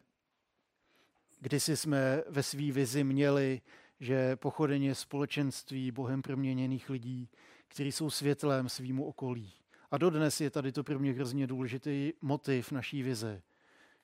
kdysi 1.40 1.76
jsme 1.76 2.22
ve 2.28 2.42
své 2.42 2.72
vizi 2.72 3.04
měli, 3.04 3.60
že 4.00 4.36
pochodeně 4.36 4.94
společenství 4.94 5.90
Bohem 5.90 6.22
proměněných 6.22 6.90
lidí, 6.90 7.30
kteří 7.68 7.92
jsou 7.92 8.10
světlem 8.10 8.68
svýmu 8.68 9.04
okolí. 9.04 9.52
A 9.90 9.98
dodnes 9.98 10.40
je 10.40 10.50
tady 10.50 10.72
to 10.72 10.84
pro 10.84 10.98
mě 10.98 11.12
hrozně 11.12 11.46
důležitý 11.46 12.12
motiv 12.22 12.72
naší 12.72 13.02
vize, 13.02 13.42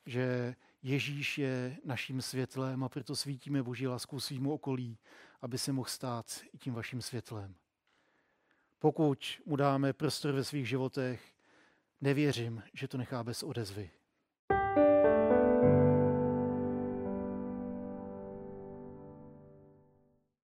že 0.06 0.54
Ježíš 0.82 1.38
je 1.38 1.76
naším 1.84 2.22
světlem 2.22 2.84
a 2.84 2.88
proto 2.88 3.16
svítíme 3.16 3.62
Boží 3.62 3.86
lásku 3.86 4.20
svýmu 4.20 4.52
okolí, 4.52 4.98
aby 5.42 5.58
se 5.58 5.72
mohl 5.72 5.88
stát 5.88 6.40
i 6.52 6.58
tím 6.58 6.74
vaším 6.74 7.02
světlem. 7.02 7.54
Pokud 8.78 9.40
mu 9.46 9.56
dáme 9.56 9.92
prostor 9.92 10.34
ve 10.34 10.44
svých 10.44 10.68
životech, 10.68 11.34
nevěřím, 12.00 12.62
že 12.72 12.88
to 12.88 12.98
nechá 12.98 13.24
bez 13.24 13.42
odezvy. 13.42 13.90